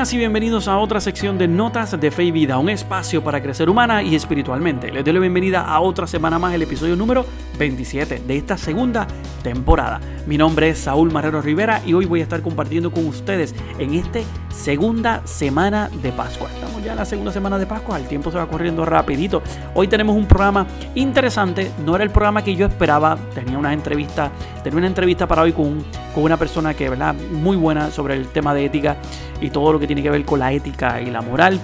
y 0.00 0.16
bienvenidos 0.16 0.66
a 0.66 0.78
otra 0.78 0.98
sección 0.98 1.36
de 1.36 1.46
Notas 1.46 2.00
de 2.00 2.10
Fe 2.10 2.24
y 2.24 2.30
Vida, 2.30 2.56
un 2.56 2.70
espacio 2.70 3.22
para 3.22 3.42
crecer 3.42 3.68
humana 3.68 4.02
y 4.02 4.14
espiritualmente. 4.14 4.90
Les 4.90 5.04
doy 5.04 5.12
la 5.12 5.20
bienvenida 5.20 5.60
a 5.60 5.78
otra 5.80 6.06
semana 6.06 6.38
más, 6.38 6.54
el 6.54 6.62
episodio 6.62 6.96
número 6.96 7.26
27 7.58 8.22
de 8.26 8.36
esta 8.36 8.56
segunda 8.56 9.06
temporada. 9.42 10.00
Mi 10.26 10.38
nombre 10.38 10.70
es 10.70 10.78
Saúl 10.78 11.12
Marrero 11.12 11.42
Rivera 11.42 11.82
y 11.84 11.92
hoy 11.92 12.06
voy 12.06 12.20
a 12.20 12.22
estar 12.22 12.40
compartiendo 12.40 12.90
con 12.90 13.06
ustedes 13.06 13.54
en 13.78 13.92
esta 13.92 14.20
segunda 14.48 15.20
semana 15.26 15.90
de 16.02 16.12
Pascua. 16.12 16.48
Estamos 16.50 16.82
ya 16.82 16.92
en 16.92 16.98
la 16.98 17.04
segunda 17.04 17.30
semana 17.30 17.58
de 17.58 17.66
Pascua, 17.66 17.98
el 17.98 18.08
tiempo 18.08 18.30
se 18.30 18.38
va 18.38 18.46
corriendo 18.46 18.86
rapidito. 18.86 19.42
Hoy 19.74 19.86
tenemos 19.86 20.16
un 20.16 20.26
programa 20.26 20.66
interesante, 20.94 21.72
no 21.84 21.94
era 21.94 22.04
el 22.04 22.10
programa 22.10 22.42
que 22.42 22.56
yo 22.56 22.66
esperaba, 22.66 23.18
tenía 23.34 23.58
una 23.58 23.74
entrevista, 23.74 24.32
tenía 24.64 24.78
una 24.78 24.86
entrevista 24.86 25.28
para 25.28 25.42
hoy 25.42 25.52
con, 25.52 25.84
con 26.14 26.24
una 26.24 26.38
persona 26.38 26.72
que, 26.72 26.88
¿verdad? 26.88 27.14
Muy 27.32 27.58
buena 27.58 27.90
sobre 27.90 28.14
el 28.14 28.28
tema 28.28 28.54
de 28.54 28.64
ética 28.64 28.96
y 29.40 29.50
todo 29.50 29.72
lo 29.72 29.80
que 29.80 29.86
tiene 29.86 30.02
que 30.02 30.10
ver 30.10 30.24
con 30.24 30.38
la 30.38 30.52
ética 30.52 31.00
y 31.00 31.10
la 31.10 31.20
moral. 31.22 31.60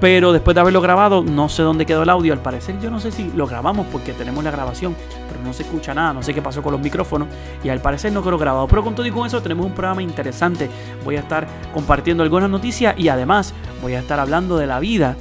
Pero 0.00 0.32
después 0.32 0.54
de 0.54 0.62
haberlo 0.62 0.80
grabado, 0.80 1.22
no 1.22 1.50
sé 1.50 1.62
dónde 1.62 1.84
quedó 1.84 2.04
el 2.04 2.08
audio. 2.08 2.32
Al 2.32 2.40
parecer, 2.40 2.80
yo 2.80 2.90
no 2.90 3.00
sé 3.00 3.12
si 3.12 3.30
lo 3.34 3.46
grabamos 3.46 3.86
porque 3.92 4.14
tenemos 4.14 4.42
la 4.42 4.50
grabación, 4.50 4.96
pero 5.28 5.42
no 5.42 5.52
se 5.52 5.62
escucha 5.62 5.92
nada. 5.92 6.14
No 6.14 6.22
sé 6.22 6.32
qué 6.32 6.40
pasó 6.40 6.62
con 6.62 6.72
los 6.72 6.80
micrófonos 6.80 7.28
y 7.62 7.68
al 7.68 7.82
parecer 7.82 8.10
no 8.10 8.22
quedó 8.22 8.38
grabado. 8.38 8.66
Pero 8.66 8.82
con 8.82 8.94
todo 8.94 9.04
y 9.04 9.10
con 9.10 9.26
eso, 9.26 9.42
tenemos 9.42 9.66
un 9.66 9.72
programa 9.72 10.02
interesante. 10.02 10.70
Voy 11.04 11.16
a 11.16 11.20
estar 11.20 11.46
compartiendo 11.74 12.22
algunas 12.22 12.48
noticias 12.48 12.98
y 12.98 13.08
además 13.08 13.52
voy 13.82 13.92
a 13.92 13.98
estar 14.00 14.18
hablando 14.18 14.56
de 14.56 14.66
la 14.66 14.80
vida 14.80 15.16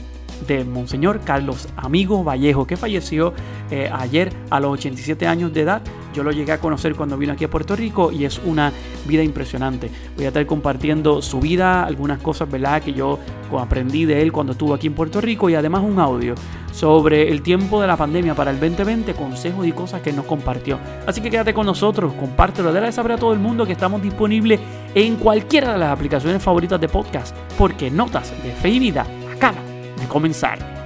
de 0.47 0.63
Monseñor 0.63 1.19
Carlos 1.21 1.67
Amigo 1.75 2.23
Vallejo, 2.23 2.65
que 2.65 2.77
falleció 2.77 3.33
eh, 3.71 3.89
ayer 3.93 4.31
a 4.49 4.61
los 4.61 4.71
87 4.71 5.27
años 5.27 5.53
de 5.53 5.61
edad. 5.61 5.81
Yo 6.13 6.23
lo 6.23 6.31
llegué 6.31 6.51
a 6.51 6.59
conocer 6.59 6.95
cuando 6.95 7.17
vino 7.17 7.33
aquí 7.33 7.45
a 7.45 7.49
Puerto 7.49 7.75
Rico 7.75 8.11
y 8.11 8.25
es 8.25 8.39
una 8.43 8.71
vida 9.07 9.23
impresionante. 9.23 9.89
Voy 10.15 10.25
a 10.25 10.29
estar 10.29 10.45
compartiendo 10.45 11.21
su 11.21 11.39
vida, 11.39 11.83
algunas 11.83 12.19
cosas 12.19 12.49
¿verdad? 12.49 12.81
que 12.81 12.93
yo 12.93 13.19
aprendí 13.57 14.05
de 14.05 14.21
él 14.21 14.31
cuando 14.31 14.53
estuvo 14.53 14.73
aquí 14.73 14.87
en 14.87 14.93
Puerto 14.93 15.21
Rico 15.21 15.49
y 15.49 15.55
además 15.55 15.83
un 15.83 15.99
audio 15.99 16.35
sobre 16.71 17.29
el 17.29 17.41
tiempo 17.41 17.81
de 17.81 17.87
la 17.87 17.97
pandemia 17.97 18.35
para 18.35 18.51
el 18.51 18.59
2020, 18.59 19.13
consejos 19.13 19.67
y 19.67 19.71
cosas 19.71 20.01
que 20.01 20.13
nos 20.13 20.25
compartió. 20.25 20.79
Así 21.05 21.21
que 21.21 21.29
quédate 21.29 21.53
con 21.53 21.65
nosotros, 21.65 22.13
compártelo, 22.13 22.71
déle 22.71 22.91
saber 22.91 23.13
a 23.13 23.17
todo 23.17 23.33
el 23.33 23.39
mundo 23.39 23.65
que 23.65 23.73
estamos 23.73 24.01
disponibles 24.01 24.59
en 24.95 25.15
cualquiera 25.17 25.73
de 25.73 25.79
las 25.79 25.91
aplicaciones 25.91 26.41
favoritas 26.41 26.79
de 26.79 26.89
podcast, 26.89 27.35
porque 27.57 27.91
Notas 27.91 28.31
de 28.43 28.51
Fe 28.51 28.69
y 28.69 28.79
Vida 28.79 29.05
acaban 29.35 29.63
de 29.97 30.07
comenzar. 30.07 30.78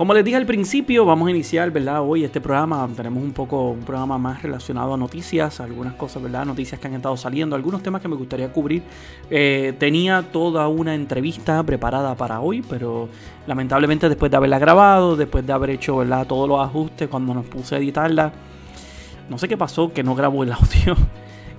Como 0.00 0.14
les 0.14 0.24
dije 0.24 0.38
al 0.38 0.46
principio, 0.46 1.04
vamos 1.04 1.28
a 1.28 1.30
iniciar, 1.30 1.70
¿verdad? 1.70 2.00
Hoy 2.00 2.24
este 2.24 2.40
programa, 2.40 2.88
tenemos 2.96 3.22
un 3.22 3.32
poco 3.32 3.72
un 3.72 3.80
programa 3.80 4.16
más 4.16 4.42
relacionado 4.42 4.94
a 4.94 4.96
noticias, 4.96 5.60
algunas 5.60 5.92
cosas, 5.92 6.22
¿verdad? 6.22 6.46
Noticias 6.46 6.80
que 6.80 6.86
han 6.86 6.94
estado 6.94 7.18
saliendo, 7.18 7.54
algunos 7.54 7.82
temas 7.82 8.00
que 8.00 8.08
me 8.08 8.16
gustaría 8.16 8.50
cubrir. 8.50 8.82
Eh, 9.28 9.74
tenía 9.78 10.22
toda 10.22 10.68
una 10.68 10.94
entrevista 10.94 11.62
preparada 11.64 12.14
para 12.14 12.40
hoy, 12.40 12.62
pero 12.62 13.10
lamentablemente 13.46 14.08
después 14.08 14.30
de 14.30 14.38
haberla 14.38 14.58
grabado, 14.58 15.16
después 15.16 15.46
de 15.46 15.52
haber 15.52 15.68
hecho, 15.68 15.98
¿verdad? 15.98 16.26
Todos 16.26 16.48
los 16.48 16.60
ajustes 16.60 17.06
cuando 17.06 17.34
nos 17.34 17.44
puse 17.44 17.74
a 17.74 17.78
editarla, 17.78 18.32
no 19.28 19.36
sé 19.36 19.48
qué 19.48 19.58
pasó, 19.58 19.92
que 19.92 20.02
no 20.02 20.14
grabó 20.14 20.44
el 20.44 20.52
audio. 20.52 20.96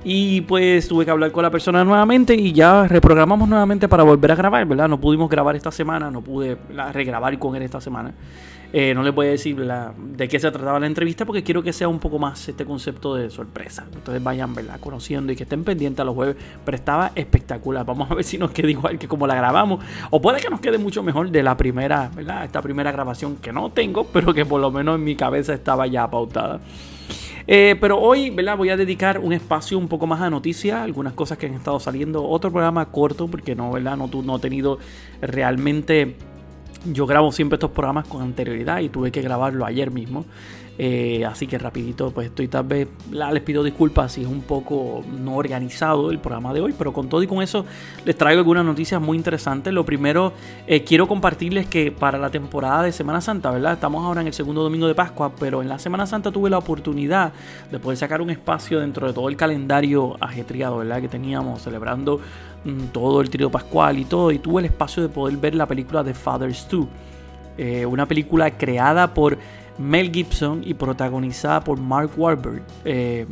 Y 0.03 0.41
pues 0.41 0.87
tuve 0.87 1.05
que 1.05 1.11
hablar 1.11 1.31
con 1.31 1.43
la 1.43 1.51
persona 1.51 1.83
nuevamente 1.83 2.33
y 2.33 2.53
ya 2.53 2.87
reprogramamos 2.87 3.47
nuevamente 3.47 3.87
para 3.87 4.01
volver 4.01 4.31
a 4.31 4.35
grabar, 4.35 4.65
¿verdad? 4.65 4.87
No 4.87 4.99
pudimos 4.99 5.29
grabar 5.29 5.55
esta 5.55 5.71
semana, 5.71 6.09
no 6.09 6.21
pude 6.21 6.57
regrabar 6.91 7.37
con 7.37 7.55
él 7.55 7.61
esta 7.61 7.79
semana. 7.79 8.11
Eh, 8.73 8.93
no 8.93 9.03
les 9.03 9.13
voy 9.13 9.27
a 9.27 9.31
decir 9.31 9.57
de 9.57 10.27
qué 10.29 10.39
se 10.39 10.49
trataba 10.49 10.79
la 10.79 10.87
entrevista 10.87 11.25
porque 11.25 11.43
quiero 11.43 11.61
que 11.61 11.73
sea 11.73 11.89
un 11.89 11.99
poco 11.99 12.17
más 12.17 12.47
este 12.47 12.65
concepto 12.65 13.15
de 13.15 13.29
sorpresa. 13.29 13.85
Entonces 13.93 14.23
vayan, 14.23 14.55
¿verdad? 14.55 14.79
Conociendo 14.79 15.31
y 15.33 15.35
que 15.35 15.43
estén 15.43 15.63
pendientes 15.63 15.99
a 15.99 16.05
los 16.05 16.15
jueves. 16.15 16.37
Pero 16.63 16.75
estaba 16.75 17.11
espectacular. 17.13 17.85
Vamos 17.85 18.09
a 18.09 18.15
ver 18.15 18.23
si 18.23 18.37
nos 18.37 18.51
queda 18.51 18.69
igual 18.69 18.97
que 18.97 19.07
como 19.07 19.27
la 19.27 19.35
grabamos. 19.35 19.83
O 20.09 20.21
puede 20.21 20.39
que 20.39 20.49
nos 20.49 20.61
quede 20.61 20.77
mucho 20.77 21.03
mejor 21.03 21.29
de 21.29 21.43
la 21.43 21.57
primera, 21.57 22.09
¿verdad? 22.15 22.45
Esta 22.45 22.61
primera 22.61 22.91
grabación 22.91 23.35
que 23.35 23.51
no 23.51 23.69
tengo, 23.71 24.05
pero 24.05 24.33
que 24.33 24.45
por 24.45 24.61
lo 24.61 24.71
menos 24.71 24.95
en 24.95 25.03
mi 25.03 25.15
cabeza 25.15 25.53
estaba 25.53 25.85
ya 25.87 26.09
pautada. 26.09 26.61
Eh, 27.47 27.75
pero 27.79 27.99
hoy, 27.99 28.29
¿verdad? 28.29 28.57
Voy 28.57 28.69
a 28.69 28.77
dedicar 28.77 29.19
un 29.19 29.33
espacio 29.33 29.77
un 29.77 29.87
poco 29.87 30.07
más 30.07 30.21
a 30.21 30.29
noticias, 30.29 30.79
algunas 30.79 31.13
cosas 31.13 31.37
que 31.37 31.47
han 31.47 31.53
estado 31.53 31.79
saliendo. 31.79 32.23
Otro 32.23 32.51
programa 32.51 32.85
corto, 32.85 33.27
porque 33.27 33.55
no, 33.55 33.71
¿verdad? 33.71 33.97
No, 33.97 34.09
no 34.23 34.37
he 34.37 34.39
tenido 34.39 34.79
realmente. 35.21 36.15
Yo 36.85 37.05
grabo 37.05 37.31
siempre 37.31 37.55
estos 37.57 37.71
programas 37.71 38.07
con 38.07 38.21
anterioridad 38.21 38.79
y 38.79 38.89
tuve 38.89 39.11
que 39.11 39.21
grabarlo 39.21 39.65
ayer 39.65 39.91
mismo. 39.91 40.25
Eh, 40.77 41.25
así 41.25 41.47
que 41.47 41.57
rapidito, 41.57 42.11
pues 42.11 42.27
estoy 42.27 42.47
tal 42.47 42.63
vez, 42.63 42.87
les 43.11 43.43
pido 43.43 43.63
disculpas 43.63 44.13
si 44.13 44.21
es 44.21 44.27
un 44.27 44.41
poco 44.41 45.03
no 45.11 45.35
organizado 45.35 46.11
el 46.11 46.19
programa 46.19 46.53
de 46.53 46.61
hoy, 46.61 46.73
pero 46.77 46.93
con 46.93 47.09
todo 47.09 47.21
y 47.21 47.27
con 47.27 47.41
eso 47.43 47.65
les 48.05 48.17
traigo 48.17 48.39
algunas 48.39 48.65
noticias 48.65 49.01
muy 49.01 49.17
interesantes. 49.17 49.73
Lo 49.73 49.85
primero, 49.85 50.33
eh, 50.67 50.83
quiero 50.83 51.07
compartirles 51.07 51.67
que 51.67 51.91
para 51.91 52.17
la 52.17 52.29
temporada 52.29 52.83
de 52.83 52.91
Semana 52.91 53.21
Santa, 53.21 53.51
¿verdad? 53.51 53.73
Estamos 53.73 54.03
ahora 54.03 54.21
en 54.21 54.27
el 54.27 54.33
segundo 54.33 54.63
domingo 54.63 54.87
de 54.87 54.95
Pascua, 54.95 55.33
pero 55.37 55.61
en 55.61 55.69
la 55.69 55.77
Semana 55.77 56.07
Santa 56.07 56.31
tuve 56.31 56.49
la 56.49 56.57
oportunidad 56.57 57.33
de 57.69 57.77
poder 57.77 57.97
sacar 57.97 58.21
un 58.21 58.29
espacio 58.29 58.79
dentro 58.79 59.07
de 59.07 59.13
todo 59.13 59.27
el 59.29 59.35
calendario 59.35 60.15
ajetreado, 60.21 60.77
¿verdad? 60.77 61.01
Que 61.01 61.09
teníamos 61.09 61.61
celebrando 61.61 62.21
mm, 62.63 62.85
todo 62.93 63.21
el 63.21 63.29
trío 63.29 63.51
pascual 63.51 63.99
y 63.99 64.05
todo, 64.05 64.31
y 64.31 64.39
tuve 64.39 64.61
el 64.61 64.65
espacio 64.65 65.03
de 65.03 65.09
poder 65.09 65.37
ver 65.37 65.53
la 65.53 65.67
película 65.67 66.01
de 66.01 66.13
Fathers 66.13 66.67
2. 66.71 66.87
Eh, 67.57 67.85
una 67.85 68.05
película 68.05 68.49
creada 68.57 69.13
por 69.13 69.37
Mel 69.77 70.11
Gibson 70.11 70.61
y 70.65 70.73
protagonizada 70.73 71.63
por 71.63 71.79
Mark 71.79 72.11
Wahlberg. 72.17 72.63
Eh, 72.85 73.25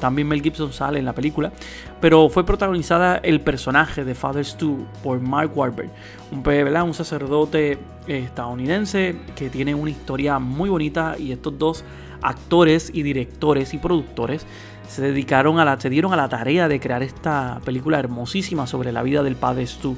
también 0.00 0.28
Mel 0.28 0.42
Gibson 0.42 0.72
sale 0.72 0.98
en 0.98 1.04
la 1.04 1.14
película, 1.14 1.52
pero 2.00 2.28
fue 2.28 2.44
protagonizada 2.44 3.16
el 3.16 3.40
personaje 3.40 4.04
de 4.04 4.14
Father 4.14 4.44
Stu 4.44 4.86
por 5.02 5.20
Mark 5.20 5.56
Wahlberg, 5.56 5.90
un, 6.30 6.42
un 6.82 6.94
sacerdote 6.94 7.78
estadounidense 8.06 9.16
que 9.36 9.50
tiene 9.50 9.74
una 9.74 9.90
historia 9.90 10.38
muy 10.38 10.70
bonita 10.70 11.16
y 11.18 11.32
estos 11.32 11.58
dos 11.58 11.84
actores 12.22 12.90
y 12.92 13.02
directores 13.02 13.74
y 13.74 13.78
productores 13.78 14.44
se 14.88 15.02
dedicaron 15.02 15.60
a 15.60 15.64
la, 15.64 15.78
se 15.78 15.90
dieron 15.90 16.12
a 16.12 16.16
la 16.16 16.28
tarea 16.28 16.66
de 16.66 16.80
crear 16.80 17.02
esta 17.02 17.60
película 17.64 17.98
hermosísima 17.98 18.66
sobre 18.66 18.90
la 18.90 19.02
vida 19.02 19.22
del 19.22 19.36
padre 19.36 19.66
Stu. 19.66 19.96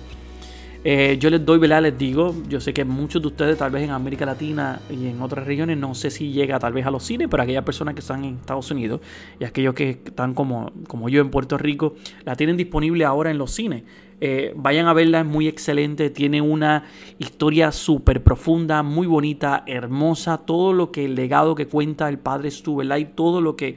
Eh, 0.83 1.19
yo 1.21 1.29
les 1.29 1.45
doy, 1.45 1.59
¿verdad? 1.59 1.83
Les 1.83 1.99
digo, 1.99 2.35
yo 2.49 2.59
sé 2.59 2.73
que 2.73 2.87
muchos 2.87 3.21
de 3.21 3.29
ustedes, 3.29 3.59
tal 3.59 3.71
vez 3.71 3.83
en 3.83 3.91
América 3.91 4.25
Latina 4.25 4.81
y 4.89 5.09
en 5.09 5.21
otras 5.21 5.47
regiones, 5.47 5.77
no 5.77 5.95
sé 5.95 6.11
si 6.11 6.33
llega 6.33 6.59
tal 6.59 6.73
vez 6.73 6.87
a 6.87 6.91
los 6.91 7.05
cines, 7.05 7.29
pero 7.31 7.43
aquellas 7.43 7.65
personas 7.65 7.95
que 7.95 8.01
están 8.01 8.25
en 8.25 8.37
Estados 8.37 8.71
Unidos 8.71 9.03
y 9.39 9.45
aquellos 9.45 9.75
que 9.75 9.91
están 9.91 10.33
como, 10.33 10.73
como 10.89 11.11
yo 11.11 11.21
en 11.21 11.31
Puerto 11.31 11.59
Rico, 11.59 11.97
la 12.25 12.35
tienen 12.35 12.57
disponible 12.57 13.05
ahora 13.05 13.31
en 13.31 13.37
los 13.37 13.51
cines. 13.51 13.83
Eh, 14.23 14.55
vayan 14.57 14.87
a 14.87 14.95
verla, 14.95 15.21
es 15.21 15.27
muy 15.27 15.49
excelente, 15.49 16.09
tiene 16.09 16.41
una 16.41 16.85
historia 17.19 17.73
súper 17.73 18.23
profunda, 18.23 18.83
muy 18.83 19.07
bonita, 19.07 19.65
hermosa, 19.67 20.39
todo 20.39 20.73
lo 20.73 20.93
que 20.93 21.05
el 21.05 21.15
legado 21.15 21.55
que 21.55 21.67
cuenta 21.67 22.09
el 22.09 22.19
padre 22.19 22.51
Stu. 22.51 22.83
Y 22.83 23.05
todo 23.05 23.43
lo 23.43 23.55
que 23.55 23.77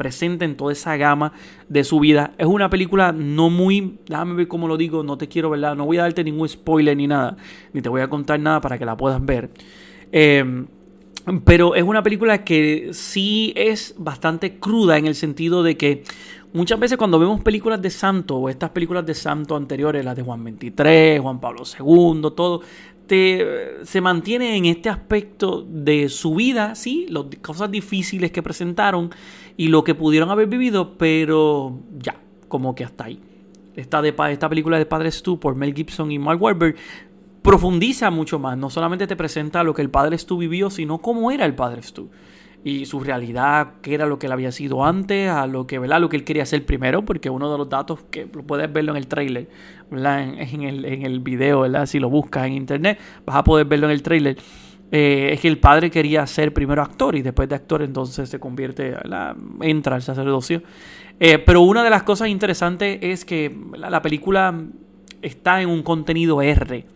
presente 0.00 0.46
en 0.46 0.56
toda 0.56 0.72
esa 0.72 0.96
gama 0.96 1.34
de 1.68 1.84
su 1.84 2.00
vida. 2.00 2.32
Es 2.38 2.46
una 2.46 2.70
película 2.70 3.12
no 3.12 3.50
muy, 3.50 3.98
déjame 4.08 4.32
ver 4.32 4.48
cómo 4.48 4.66
lo 4.66 4.78
digo, 4.78 5.02
no 5.02 5.18
te 5.18 5.28
quiero, 5.28 5.50
¿verdad? 5.50 5.76
No 5.76 5.84
voy 5.84 5.98
a 5.98 6.02
darte 6.04 6.24
ningún 6.24 6.48
spoiler 6.48 6.96
ni 6.96 7.06
nada, 7.06 7.36
ni 7.74 7.82
te 7.82 7.90
voy 7.90 8.00
a 8.00 8.08
contar 8.08 8.40
nada 8.40 8.62
para 8.62 8.78
que 8.78 8.86
la 8.86 8.96
puedas 8.96 9.22
ver. 9.22 9.50
Em, 10.10 10.66
pero 11.44 11.74
es 11.74 11.82
una 11.82 12.02
película 12.02 12.44
que 12.44 12.94
sí 12.94 13.52
es 13.56 13.94
bastante 13.98 14.58
cruda 14.58 14.96
en 14.96 15.04
el 15.04 15.14
sentido 15.14 15.62
de 15.62 15.76
que 15.76 16.02
muchas 16.54 16.80
veces 16.80 16.96
cuando 16.96 17.18
vemos 17.18 17.42
películas 17.42 17.82
de 17.82 17.90
santo 17.90 18.38
o 18.38 18.48
estas 18.48 18.70
películas 18.70 19.04
de 19.04 19.12
santo 19.12 19.54
anteriores, 19.54 20.02
las 20.02 20.16
de 20.16 20.22
Juan 20.22 20.42
23, 20.42 21.20
Juan 21.20 21.40
Pablo 21.42 21.64
II, 21.78 22.22
todo, 22.34 22.62
se 23.10 24.00
mantiene 24.00 24.56
en 24.56 24.66
este 24.66 24.88
aspecto 24.88 25.66
de 25.68 26.08
su 26.08 26.36
vida, 26.36 26.76
sí, 26.76 27.06
las 27.08 27.24
cosas 27.42 27.68
difíciles 27.68 28.30
que 28.30 28.40
presentaron 28.40 29.10
y 29.56 29.68
lo 29.68 29.84
que 29.84 29.94
pudieron 29.94 30.30
haber 30.30 30.46
vivido, 30.46 30.96
pero 30.96 31.78
ya, 31.98 32.16
como 32.48 32.74
que 32.74 32.84
hasta 32.84 33.04
ahí. 33.04 33.20
Esta, 33.76 34.02
de, 34.02 34.14
esta 34.30 34.48
película 34.48 34.78
de 34.78 34.86
Padre 34.86 35.10
Stu 35.10 35.38
por 35.38 35.54
Mel 35.54 35.74
Gibson 35.74 36.10
y 36.10 36.18
Mark 36.18 36.42
Wahlberg 36.42 36.76
profundiza 37.42 38.10
mucho 38.10 38.38
más. 38.38 38.58
No 38.58 38.70
solamente 38.70 39.06
te 39.06 39.16
presenta 39.16 39.62
lo 39.62 39.74
que 39.74 39.82
el 39.82 39.90
Padre 39.90 40.18
Stu 40.18 40.38
vivió, 40.38 40.70
sino 40.70 40.98
cómo 40.98 41.30
era 41.30 41.44
el 41.46 41.54
Padre 41.54 41.82
Stu. 41.82 42.10
Y 42.62 42.84
su 42.84 43.00
realidad, 43.00 43.74
qué 43.80 43.94
era 43.94 44.04
lo 44.04 44.18
que 44.18 44.26
él 44.26 44.32
había 44.32 44.52
sido 44.52 44.84
antes, 44.84 45.30
a 45.30 45.46
lo 45.46 45.66
que, 45.66 45.78
¿verdad? 45.78 45.98
Lo 45.98 46.10
que 46.10 46.16
él 46.16 46.24
quería 46.24 46.42
hacer 46.42 46.66
primero, 46.66 47.06
porque 47.06 47.30
uno 47.30 47.50
de 47.50 47.56
los 47.56 47.70
datos 47.70 48.00
que 48.10 48.26
puedes 48.26 48.70
verlo 48.70 48.92
en 48.92 48.98
el 48.98 49.06
trailer, 49.06 49.48
¿verdad? 49.90 50.22
En, 50.22 50.62
el, 50.64 50.84
en 50.84 51.06
el 51.06 51.20
video, 51.20 51.60
¿verdad? 51.60 51.86
Si 51.86 51.98
lo 51.98 52.10
buscas 52.10 52.46
en 52.46 52.52
internet, 52.52 52.98
vas 53.24 53.36
a 53.36 53.44
poder 53.44 53.66
verlo 53.66 53.86
en 53.86 53.92
el 53.92 54.02
trailer 54.02 54.36
eh, 54.92 55.30
es 55.32 55.40
que 55.40 55.48
el 55.48 55.58
padre 55.58 55.90
quería 55.90 56.26
ser 56.26 56.52
primero 56.52 56.82
actor 56.82 57.14
y 57.16 57.22
después 57.22 57.48
de 57.48 57.54
actor 57.54 57.82
entonces 57.82 58.28
se 58.28 58.40
convierte, 58.40 58.96
entra 59.60 59.96
al 59.96 60.02
sacerdocio. 60.02 60.62
Eh, 61.18 61.38
pero 61.38 61.60
una 61.60 61.84
de 61.84 61.90
las 61.90 62.02
cosas 62.02 62.28
interesantes 62.28 62.98
es 63.02 63.24
que 63.24 63.54
la, 63.76 64.00
película 64.00 64.58
está 65.20 65.60
en 65.60 65.68
un 65.68 65.82
contenido 65.82 66.40
R. 66.40 66.86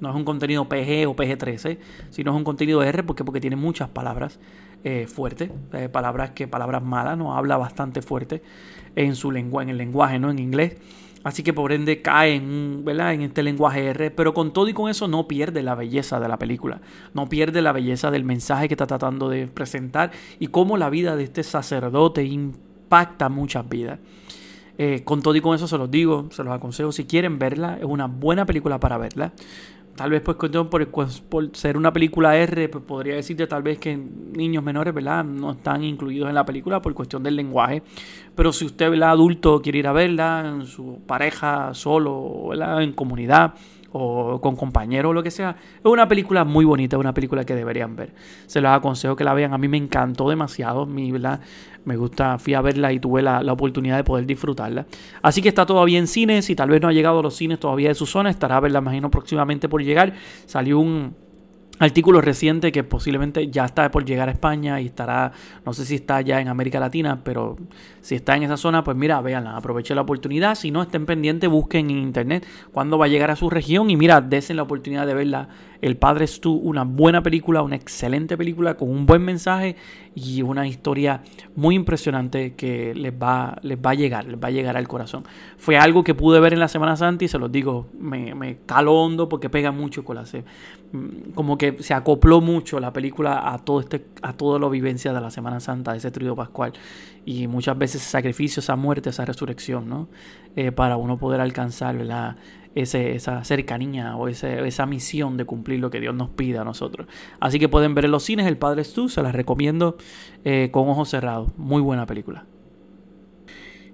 No 0.00 0.10
es 0.10 0.16
un 0.16 0.24
contenido 0.24 0.68
PG 0.68 1.06
o 1.06 1.14
PG-13, 1.14 1.78
sino 2.10 2.32
es 2.32 2.36
un 2.36 2.44
contenido 2.44 2.82
R 2.82 3.02
porque, 3.02 3.24
porque 3.24 3.40
tiene 3.40 3.56
muchas 3.56 3.88
palabras. 3.88 4.40
eh, 4.84 5.06
fuerte, 5.06 5.50
eh, 5.72 5.88
palabras 5.88 6.32
que 6.32 6.46
palabras 6.46 6.82
malas, 6.82 7.16
no 7.16 7.34
habla 7.34 7.56
bastante 7.56 8.02
fuerte 8.02 8.42
en 8.94 9.16
su 9.16 9.32
lengua, 9.32 9.62
en 9.62 9.70
el 9.70 9.78
lenguaje, 9.78 10.18
no 10.18 10.30
en 10.30 10.38
inglés. 10.38 10.76
Así 11.24 11.42
que 11.42 11.54
por 11.54 11.72
ende 11.72 12.02
cae 12.02 12.34
en, 12.34 12.84
¿verdad? 12.84 13.14
en 13.14 13.22
este 13.22 13.42
lenguaje 13.42 13.86
R, 13.86 14.10
pero 14.10 14.34
con 14.34 14.52
todo 14.52 14.68
y 14.68 14.74
con 14.74 14.90
eso 14.90 15.08
no 15.08 15.26
pierde 15.26 15.62
la 15.62 15.74
belleza 15.74 16.20
de 16.20 16.28
la 16.28 16.38
película, 16.38 16.82
no 17.14 17.28
pierde 17.28 17.62
la 17.62 17.72
belleza 17.72 18.10
del 18.10 18.24
mensaje 18.24 18.68
que 18.68 18.74
está 18.74 18.86
tratando 18.86 19.30
de 19.30 19.46
presentar 19.46 20.12
y 20.38 20.48
cómo 20.48 20.76
la 20.76 20.90
vida 20.90 21.16
de 21.16 21.24
este 21.24 21.42
sacerdote 21.42 22.24
impacta 22.24 23.28
muchas 23.30 23.68
vidas. 23.68 23.98
Eh, 24.76 25.02
con 25.04 25.22
todo 25.22 25.34
y 25.36 25.40
con 25.40 25.54
eso 25.54 25.68
se 25.68 25.78
los 25.78 25.90
digo, 25.90 26.28
se 26.30 26.42
los 26.42 26.52
aconsejo, 26.52 26.92
si 26.92 27.04
quieren 27.04 27.38
verla, 27.38 27.78
es 27.78 27.84
una 27.84 28.06
buena 28.06 28.44
película 28.44 28.80
para 28.80 28.98
verla 28.98 29.32
tal 29.96 30.10
vez 30.10 30.22
pues 30.22 30.36
por, 30.36 30.88
por 31.28 31.56
ser 31.56 31.76
una 31.76 31.92
película 31.92 32.36
R, 32.36 32.68
pues 32.68 32.84
podría 32.84 33.16
decirte 33.16 33.46
tal 33.46 33.62
vez 33.62 33.78
que 33.78 33.96
niños 33.96 34.62
menores, 34.62 34.92
¿verdad? 34.92 35.24
No 35.24 35.52
están 35.52 35.84
incluidos 35.84 36.28
en 36.28 36.34
la 36.34 36.44
película 36.44 36.82
por 36.82 36.94
cuestión 36.94 37.22
del 37.22 37.36
lenguaje. 37.36 37.82
Pero 38.34 38.52
si 38.52 38.64
usted, 38.64 38.90
¿verdad? 38.90 39.10
Adulto 39.10 39.62
quiere 39.62 39.78
ir 39.78 39.86
a 39.86 39.92
verla, 39.92 40.44
en 40.46 40.66
su 40.66 41.00
pareja, 41.06 41.74
solo, 41.74 42.48
¿verdad? 42.48 42.82
En 42.82 42.92
comunidad, 42.92 43.54
o 43.96 44.40
con 44.40 44.56
compañeros 44.56 45.10
o 45.10 45.12
lo 45.12 45.22
que 45.22 45.30
sea. 45.30 45.56
Es 45.78 45.84
una 45.84 46.08
película 46.08 46.44
muy 46.44 46.64
bonita, 46.64 46.98
una 46.98 47.14
película 47.14 47.44
que 47.44 47.54
deberían 47.54 47.94
ver. 47.94 48.12
Se 48.46 48.60
los 48.60 48.72
aconsejo 48.72 49.14
que 49.14 49.22
la 49.22 49.34
vean. 49.34 49.54
A 49.54 49.58
mí 49.58 49.68
me 49.68 49.76
encantó 49.76 50.28
demasiado, 50.28 50.84
mi, 50.84 51.12
¿verdad? 51.12 51.40
Me 51.84 51.96
gusta, 51.96 52.38
fui 52.38 52.54
a 52.54 52.60
verla 52.60 52.92
y 52.92 52.98
tuve 52.98 53.22
la, 53.22 53.40
la, 53.40 53.52
oportunidad 53.52 53.96
de 53.96 54.02
poder 54.02 54.26
disfrutarla. 54.26 54.86
Así 55.22 55.42
que 55.42 55.48
está 55.48 55.64
todavía 55.64 56.00
en 56.00 56.08
cines. 56.08 56.44
Si 56.44 56.56
tal 56.56 56.70
vez 56.70 56.80
no 56.82 56.88
ha 56.88 56.92
llegado 56.92 57.20
a 57.20 57.22
los 57.22 57.36
cines 57.36 57.60
todavía 57.60 57.88
de 57.88 57.94
su 57.94 58.04
zona, 58.04 58.30
estará 58.30 58.56
a 58.56 58.60
verla, 58.60 58.80
imagino, 58.80 59.12
próximamente 59.12 59.68
por 59.68 59.80
llegar. 59.80 60.14
Salió 60.46 60.80
un 60.80 61.14
artículo 61.78 62.20
reciente 62.20 62.70
que 62.70 62.84
posiblemente 62.84 63.48
ya 63.48 63.64
está 63.64 63.90
por 63.90 64.04
llegar 64.04 64.28
a 64.28 64.32
España 64.32 64.80
y 64.80 64.86
estará, 64.86 65.32
no 65.66 65.72
sé 65.72 65.84
si 65.84 65.96
está 65.96 66.20
ya 66.20 66.40
en 66.40 66.48
América 66.48 66.78
Latina, 66.78 67.20
pero 67.24 67.56
si 68.00 68.14
está 68.14 68.36
en 68.36 68.44
esa 68.44 68.56
zona, 68.56 68.84
pues 68.84 68.96
mira, 68.96 69.20
véanla, 69.20 69.56
aprovechen 69.56 69.96
la 69.96 70.02
oportunidad. 70.02 70.54
Si 70.54 70.70
no, 70.70 70.82
estén 70.82 71.06
pendientes, 71.06 71.50
busquen 71.50 71.90
en 71.90 71.98
internet 71.98 72.46
cuándo 72.72 72.98
va 72.98 73.06
a 73.06 73.08
llegar 73.08 73.30
a 73.30 73.36
su 73.36 73.50
región 73.50 73.90
y 73.90 73.96
mira, 73.96 74.20
desen 74.20 74.56
la 74.56 74.62
oportunidad 74.62 75.06
de 75.06 75.14
verla. 75.14 75.48
El 75.84 75.98
Padre 75.98 76.26
Stu, 76.26 76.50
una 76.50 76.84
buena 76.84 77.22
película, 77.22 77.60
una 77.60 77.76
excelente 77.76 78.38
película 78.38 78.74
con 78.74 78.88
un 78.88 79.04
buen 79.04 79.20
mensaje 79.20 79.76
y 80.14 80.40
una 80.40 80.66
historia 80.66 81.20
muy 81.56 81.74
impresionante 81.74 82.54
que 82.54 82.94
les 82.94 83.12
va, 83.12 83.58
les 83.60 83.76
va 83.76 83.90
a 83.90 83.94
llegar, 83.94 84.24
les 84.24 84.42
va 84.42 84.48
a 84.48 84.50
llegar 84.50 84.78
al 84.78 84.88
corazón. 84.88 85.24
Fue 85.58 85.76
algo 85.76 86.02
que 86.02 86.14
pude 86.14 86.40
ver 86.40 86.54
en 86.54 86.60
la 86.60 86.68
Semana 86.68 86.96
Santa 86.96 87.26
y 87.26 87.28
se 87.28 87.38
los 87.38 87.52
digo, 87.52 87.88
me, 87.98 88.34
me 88.34 88.60
caló 88.64 88.94
hondo 88.94 89.28
porque 89.28 89.50
pega 89.50 89.72
mucho 89.72 90.06
con 90.06 90.16
la 90.16 90.22
mm, 90.22 91.32
como 91.34 91.58
que 91.58 91.76
se 91.82 91.92
acopló 91.92 92.40
mucho 92.40 92.80
la 92.80 92.90
película 92.90 93.52
a 93.52 93.58
todo 93.58 93.80
este, 93.80 94.06
a 94.22 94.32
toda 94.32 94.58
la 94.58 94.70
vivencia 94.70 95.12
de 95.12 95.20
la 95.20 95.30
Semana 95.30 95.60
Santa, 95.60 95.92
de 95.92 95.98
ese 95.98 96.10
trío 96.10 96.34
pascual 96.34 96.72
y 97.26 97.46
muchas 97.46 97.76
veces 97.76 98.00
ese 98.00 98.10
sacrificio, 98.10 98.60
esa 98.60 98.76
muerte, 98.76 99.10
esa 99.10 99.26
resurrección, 99.26 99.86
¿no? 99.88 100.08
Eh, 100.56 100.72
para 100.72 100.96
uno 100.96 101.18
poder 101.18 101.40
alcanzar 101.40 101.96
Esa 102.74 103.44
cercanía 103.44 104.16
o 104.16 104.26
esa 104.26 104.86
misión 104.86 105.36
de 105.36 105.44
cumplir 105.44 105.78
lo 105.78 105.90
que 105.90 106.00
Dios 106.00 106.14
nos 106.14 106.30
pide 106.30 106.58
a 106.58 106.64
nosotros. 106.64 107.06
Así 107.38 107.60
que 107.60 107.68
pueden 107.68 107.94
ver 107.94 108.06
en 108.06 108.10
los 108.10 108.24
cines 108.24 108.48
El 108.48 108.56
Padre 108.56 108.82
Stu, 108.82 109.08
se 109.08 109.22
las 109.22 109.32
recomiendo 109.32 109.96
eh, 110.44 110.70
con 110.72 110.88
ojos 110.88 111.08
cerrados. 111.08 111.50
Muy 111.56 111.80
buena 111.80 112.04
película. 112.04 112.46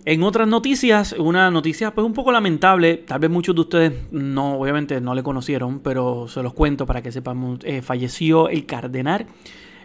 En 0.07 0.23
otras 0.23 0.49
noticias, 0.49 1.15
una 1.19 1.51
noticia 1.51 1.95
pues 1.95 2.07
un 2.07 2.15
poco 2.15 2.33
lamentable, 2.33 2.97
tal 2.97 3.21
vez 3.21 3.31
muchos 3.31 3.55
de 3.55 3.61
ustedes 3.61 3.93
no, 4.13 4.59
obviamente 4.59 4.99
no 5.03 5.15
le 5.15 5.23
conocieron, 5.23 5.81
pero 5.81 6.27
se 6.27 6.43
los 6.43 6.55
cuento 6.55 6.87
para 6.87 7.03
que 7.03 7.13
sepamos, 7.13 7.59
eh, 7.65 7.83
falleció 7.83 8.49
el 8.49 8.65
cardenal 8.65 9.27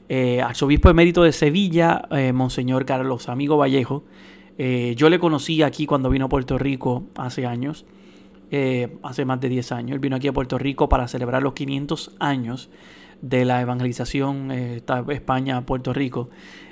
eh, 0.07 0.41
arzobispo 0.41 0.89
emérito 0.89 1.23
de 1.23 1.33
Sevilla, 1.33 2.07
Monseñor 2.33 2.85
Carlos 2.85 3.27
Amigo 3.27 3.57
Vallejo. 3.57 4.05
Yo 4.57 5.09
le 5.09 5.19
conocí 5.19 5.63
aquí 5.63 5.85
cuando 5.85 6.09
vino 6.09 6.25
a 6.25 6.29
Puerto 6.29 6.57
Rico 6.57 7.09
hace 7.17 7.45
años, 7.45 7.85
hace 9.03 9.25
más 9.25 9.39
de 9.41 9.49
10 9.49 9.71
años. 9.71 9.91
Él 9.95 9.99
vino 9.99 10.15
aquí 10.15 10.27
a 10.27 10.33
Puerto 10.33 10.57
Rico 10.57 10.89
para 10.89 11.07
celebrar 11.07 11.43
los 11.43 11.53
500 11.53 12.15
años 12.19 12.69
de 13.21 13.45
la 13.45 13.61
evangelización 13.61 14.51
España-Puerto 14.51 15.93
Rico. 15.93 16.29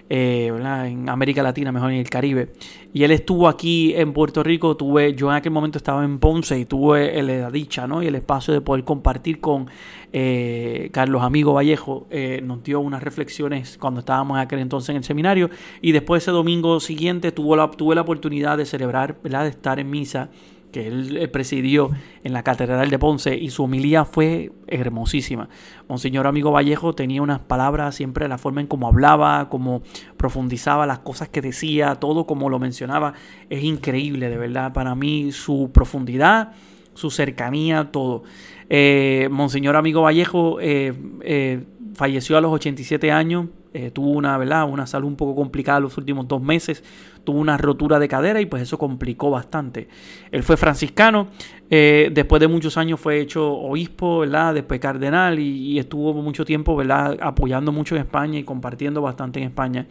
Eh, 0.09 0.47
en 0.47 1.09
América 1.09 1.41
Latina, 1.41 1.71
mejor 1.71 1.91
en 1.91 1.97
el 1.97 2.09
Caribe. 2.09 2.51
Y 2.93 3.03
él 3.03 3.11
estuvo 3.11 3.47
aquí 3.47 3.95
en 3.95 4.13
Puerto 4.13 4.43
Rico, 4.43 4.75
tuve, 4.75 5.15
yo 5.15 5.29
en 5.29 5.37
aquel 5.37 5.51
momento 5.51 5.77
estaba 5.77 6.03
en 6.03 6.19
Ponce 6.19 6.59
y 6.59 6.65
tuve 6.65 7.23
la 7.23 7.49
dicha 7.49 7.87
¿no? 7.87 8.03
y 8.03 8.07
el 8.07 8.15
espacio 8.15 8.53
de 8.53 8.61
poder 8.61 8.83
compartir 8.83 9.39
con 9.39 9.67
eh, 10.11 10.89
Carlos 10.91 11.23
Amigo 11.23 11.53
Vallejo. 11.53 12.05
Eh, 12.11 12.41
nos 12.43 12.63
dio 12.63 12.81
unas 12.81 13.01
reflexiones 13.01 13.77
cuando 13.77 14.01
estábamos 14.01 14.37
aquel 14.37 14.59
entonces 14.59 14.89
en 14.89 14.97
el 14.97 15.03
seminario 15.03 15.49
y 15.81 15.93
después 15.93 16.21
ese 16.21 16.31
domingo 16.31 16.79
siguiente 16.79 17.31
tuvo 17.31 17.55
la, 17.55 17.71
tuve 17.71 17.95
la 17.95 18.01
oportunidad 18.01 18.57
de 18.57 18.65
celebrar, 18.65 19.19
de 19.21 19.47
estar 19.47 19.79
en 19.79 19.89
misa 19.89 20.29
que 20.73 20.87
él 20.87 21.29
presidió 21.31 21.91
en 22.23 22.33
la 22.33 22.43
Catedral 22.43 22.89
de 22.89 22.99
Ponce 22.99 23.37
y 23.37 23.49
su 23.51 23.63
homilía 23.63 24.03
fue 24.03 24.51
hermosísima. 24.67 25.47
Monseñor 25.87 26.27
Amigo 26.27 26.51
Vallejo 26.51 26.93
tenía 26.93 27.21
unas 27.21 27.39
palabras 27.39 27.95
siempre, 27.95 28.27
la 28.27 28.37
forma 28.37 28.59
en 28.59 28.67
cómo 28.67 28.87
hablaba, 28.87 29.47
cómo 29.47 29.83
profundizaba 30.17 30.85
las 30.85 30.99
cosas 30.99 31.29
que 31.29 31.41
decía, 31.41 31.95
todo 31.95 32.25
como 32.25 32.49
lo 32.49 32.59
mencionaba, 32.59 33.13
es 33.49 33.63
increíble, 33.63 34.29
de 34.29 34.37
verdad, 34.37 34.73
para 34.73 34.95
mí 34.95 35.31
su 35.31 35.71
profundidad, 35.71 36.51
su 36.93 37.11
cercanía, 37.11 37.91
todo. 37.91 38.23
Eh, 38.69 39.27
Monseñor 39.31 39.75
Amigo 39.75 40.01
Vallejo 40.01 40.59
eh, 40.59 40.93
eh, 41.21 41.63
falleció 41.93 42.37
a 42.37 42.41
los 42.41 42.51
87 42.51 43.11
años, 43.11 43.47
tuvo 43.91 44.11
una, 44.11 44.37
¿verdad? 44.37 44.69
una 44.69 44.85
salud 44.85 45.07
un 45.07 45.15
poco 45.15 45.35
complicada 45.35 45.79
los 45.79 45.97
últimos 45.97 46.27
dos 46.27 46.41
meses, 46.41 46.83
tuvo 47.23 47.39
una 47.39 47.57
rotura 47.57 47.99
de 47.99 48.07
cadera 48.07 48.41
y 48.41 48.45
pues 48.45 48.63
eso 48.63 48.77
complicó 48.77 49.29
bastante. 49.31 49.87
Él 50.31 50.43
fue 50.43 50.57
franciscano, 50.57 51.27
eh, 51.69 52.09
después 52.13 52.39
de 52.39 52.47
muchos 52.47 52.77
años 52.77 52.99
fue 52.99 53.19
hecho 53.19 53.51
obispo, 53.51 54.19
¿verdad? 54.19 54.53
después 54.53 54.79
cardenal 54.79 55.39
y, 55.39 55.79
estuvo 55.79 56.13
mucho 56.13 56.45
tiempo 56.45 56.75
¿verdad? 56.75 57.17
apoyando 57.21 57.71
mucho 57.71 57.95
en 57.95 58.01
España 58.01 58.39
y 58.39 58.43
compartiendo 58.43 59.01
bastante 59.01 59.39
en 59.39 59.45
España. 59.45 59.87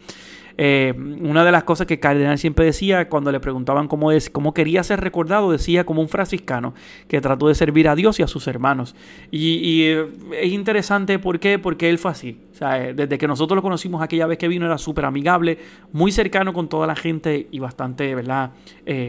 Eh, 0.57 0.93
una 0.97 1.43
de 1.43 1.51
las 1.51 1.63
cosas 1.63 1.87
que 1.87 1.99
Cardenal 1.99 2.37
siempre 2.37 2.65
decía 2.65 3.09
cuando 3.09 3.31
le 3.31 3.39
preguntaban 3.39 3.87
cómo, 3.87 4.11
es, 4.11 4.29
cómo 4.29 4.53
quería 4.53 4.83
ser 4.83 5.01
recordado, 5.01 5.51
decía 5.51 5.85
como 5.85 6.01
un 6.01 6.09
franciscano 6.09 6.73
que 7.07 7.21
trató 7.21 7.47
de 7.47 7.55
servir 7.55 7.87
a 7.87 7.95
Dios 7.95 8.19
y 8.19 8.23
a 8.23 8.27
sus 8.27 8.47
hermanos. 8.47 8.95
Y, 9.31 9.83
eh, 9.83 10.07
es 10.39 10.51
interesante, 10.51 11.19
¿por 11.19 11.39
qué? 11.39 11.59
Porque 11.59 11.89
él 11.89 11.97
fue 11.97 12.11
así. 12.11 12.39
desde 12.95 13.17
que 13.17 13.27
nosotros 13.27 13.55
lo 13.55 13.61
conocimos 13.61 14.01
aquella 14.01 14.27
vez 14.27 14.37
que 14.37 14.47
vino 14.47 14.65
era 14.65 14.77
súper 14.77 15.05
amigable, 15.05 15.57
muy 15.91 16.11
cercano 16.11 16.53
con 16.53 16.69
toda 16.69 16.87
la 16.87 16.95
gente 16.95 17.47
y 17.51 17.59
bastante, 17.59 18.15
¿verdad? 18.15 18.51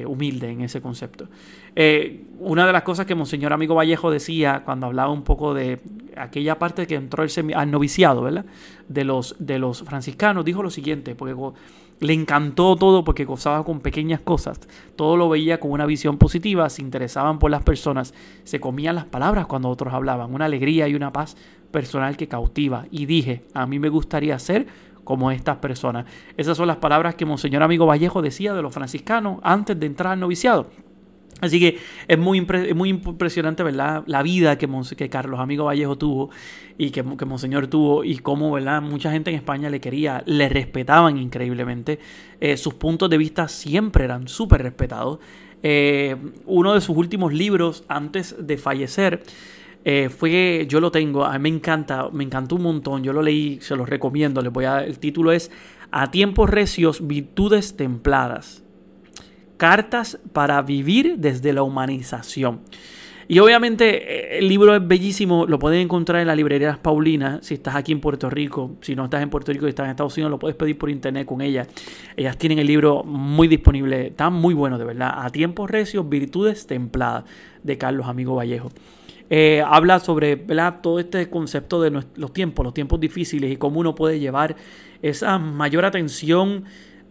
humilde 0.06 0.50
en 0.50 0.62
ese 0.62 0.80
concepto. 0.80 1.28
Eh, 1.76 2.24
una 2.38 2.66
de 2.66 2.72
las 2.72 2.82
cosas 2.82 3.06
que 3.06 3.14
Monseñor 3.14 3.52
Amigo 3.52 3.74
Vallejo 3.74 4.10
decía 4.10 4.62
cuando 4.64 4.86
hablaba 4.86 5.10
un 5.10 5.24
poco 5.24 5.54
de 5.54 5.80
aquella 6.16 6.58
parte 6.58 6.86
que 6.86 6.94
entró 6.94 7.24
el 7.24 7.54
al 7.54 7.70
noviciado, 7.70 8.22
¿verdad? 8.22 8.46
De 8.88 9.04
los, 9.04 9.36
de 9.38 9.58
los 9.58 9.82
franciscanos, 9.82 10.44
dijo 10.44 10.62
lo 10.62 10.70
siguiente, 10.70 11.14
porque 11.14 11.34
le 12.00 12.12
encantó 12.12 12.76
todo 12.76 13.04
porque 13.04 13.24
gozaba 13.24 13.64
con 13.64 13.80
pequeñas 13.80 14.20
cosas, 14.20 14.60
todo 14.96 15.16
lo 15.16 15.28
veía 15.28 15.60
con 15.60 15.70
una 15.70 15.86
visión 15.86 16.18
positiva, 16.18 16.68
se 16.68 16.82
interesaban 16.82 17.38
por 17.38 17.50
las 17.50 17.62
personas, 17.62 18.14
se 18.44 18.60
comían 18.60 18.96
las 18.96 19.06
palabras 19.06 19.46
cuando 19.46 19.68
otros 19.68 19.94
hablaban, 19.94 20.34
una 20.34 20.46
alegría 20.46 20.88
y 20.88 20.94
una 20.94 21.12
paz 21.12 21.36
personal 21.70 22.16
que 22.16 22.28
cautiva. 22.28 22.86
Y 22.90 23.06
dije, 23.06 23.44
a 23.54 23.66
mí 23.66 23.78
me 23.78 23.88
gustaría 23.88 24.38
ser 24.38 24.66
como 25.04 25.30
estas 25.30 25.58
personas. 25.58 26.06
Esas 26.36 26.56
son 26.56 26.66
las 26.66 26.78
palabras 26.78 27.14
que 27.14 27.26
Monseñor 27.26 27.62
Amigo 27.62 27.86
Vallejo 27.86 28.22
decía 28.22 28.54
de 28.54 28.62
los 28.62 28.74
franciscanos 28.74 29.38
antes 29.42 29.78
de 29.78 29.86
entrar 29.86 30.14
al 30.14 30.20
noviciado. 30.20 30.68
Así 31.44 31.60
que 31.60 31.78
es 32.08 32.18
muy, 32.18 32.46
muy 32.74 32.88
impresionante 32.88 33.62
¿verdad? 33.62 34.02
la 34.06 34.22
vida 34.22 34.58
que, 34.58 34.68
Carlos 35.08 35.40
Amigo 35.40 35.64
Vallejo 35.64 35.96
tuvo 35.96 36.30
y 36.78 36.90
que, 36.90 37.02
Monseñor 37.02 37.66
tuvo 37.66 38.04
y 38.04 38.18
cómo 38.18 38.50
¿verdad? 38.50 38.82
mucha 38.82 39.10
gente 39.10 39.30
en 39.30 39.36
España 39.36 39.70
le 39.70 39.80
quería, 39.80 40.22
le 40.26 40.48
respetaban 40.48 41.18
increíblemente. 41.18 41.98
Eh, 42.40 42.56
sus 42.56 42.74
puntos 42.74 43.10
de 43.10 43.18
vista 43.18 43.48
siempre 43.48 44.04
eran 44.04 44.28
súper 44.28 44.62
respetados. 44.62 45.18
Eh, 45.62 46.16
uno 46.46 46.74
de 46.74 46.80
sus 46.80 46.96
últimos 46.96 47.32
libros 47.32 47.84
antes 47.88 48.36
de 48.38 48.58
fallecer 48.58 49.22
eh, 49.84 50.08
fue, 50.08 50.66
yo 50.68 50.80
lo 50.80 50.90
tengo, 50.90 51.24
a 51.24 51.32
mí 51.34 51.50
me 51.50 51.56
encanta, 51.56 52.08
me 52.10 52.24
encantó 52.24 52.56
un 52.56 52.62
montón, 52.62 53.04
yo 53.04 53.12
lo 53.12 53.22
leí, 53.22 53.58
se 53.60 53.76
lo 53.76 53.84
recomiendo, 53.84 54.40
les 54.40 54.52
voy 54.52 54.64
a, 54.64 54.82
el 54.82 54.98
título 54.98 55.30
es 55.30 55.50
A 55.90 56.10
tiempos 56.10 56.48
recios, 56.48 57.06
virtudes 57.06 57.76
templadas. 57.76 58.63
Cartas 59.56 60.18
para 60.32 60.60
vivir 60.62 61.16
desde 61.18 61.52
la 61.52 61.62
humanización. 61.62 62.60
Y 63.26 63.38
obviamente 63.38 64.34
eh, 64.34 64.38
el 64.38 64.48
libro 64.48 64.74
es 64.74 64.86
bellísimo, 64.86 65.46
lo 65.46 65.58
pueden 65.58 65.80
encontrar 65.80 66.20
en 66.20 66.26
la 66.26 66.36
librería 66.36 66.78
Paulina, 66.80 67.38
si 67.42 67.54
estás 67.54 67.74
aquí 67.74 67.92
en 67.92 68.00
Puerto 68.00 68.28
Rico, 68.28 68.76
si 68.80 68.94
no 68.94 69.04
estás 69.04 69.22
en 69.22 69.30
Puerto 69.30 69.52
Rico 69.52 69.66
y 69.66 69.70
estás 69.70 69.84
en 69.84 69.90
Estados 69.90 70.14
Unidos, 70.16 70.30
lo 70.30 70.38
puedes 70.38 70.56
pedir 70.56 70.76
por 70.76 70.90
internet 70.90 71.26
con 71.26 71.40
ellas. 71.40 71.68
Ellas 72.16 72.36
tienen 72.36 72.58
el 72.58 72.66
libro 72.66 73.02
muy 73.02 73.48
disponible, 73.48 74.08
está 74.08 74.28
muy 74.28 74.54
bueno 74.54 74.78
de 74.78 74.84
verdad, 74.84 75.12
a 75.16 75.30
tiempos 75.30 75.70
recios, 75.70 76.08
virtudes 76.08 76.66
templadas, 76.66 77.24
de 77.62 77.78
Carlos 77.78 78.06
Amigo 78.06 78.34
Vallejo. 78.34 78.70
Eh, 79.30 79.62
habla 79.66 80.00
sobre 80.00 80.36
todo 80.82 80.98
este 80.98 81.30
concepto 81.30 81.80
de 81.80 81.90
los 81.90 82.32
tiempos, 82.34 82.62
los 82.62 82.74
tiempos 82.74 83.00
difíciles 83.00 83.50
y 83.50 83.56
cómo 83.56 83.80
uno 83.80 83.94
puede 83.94 84.20
llevar 84.20 84.54
esa 85.00 85.38
mayor 85.38 85.86
atención 85.86 86.64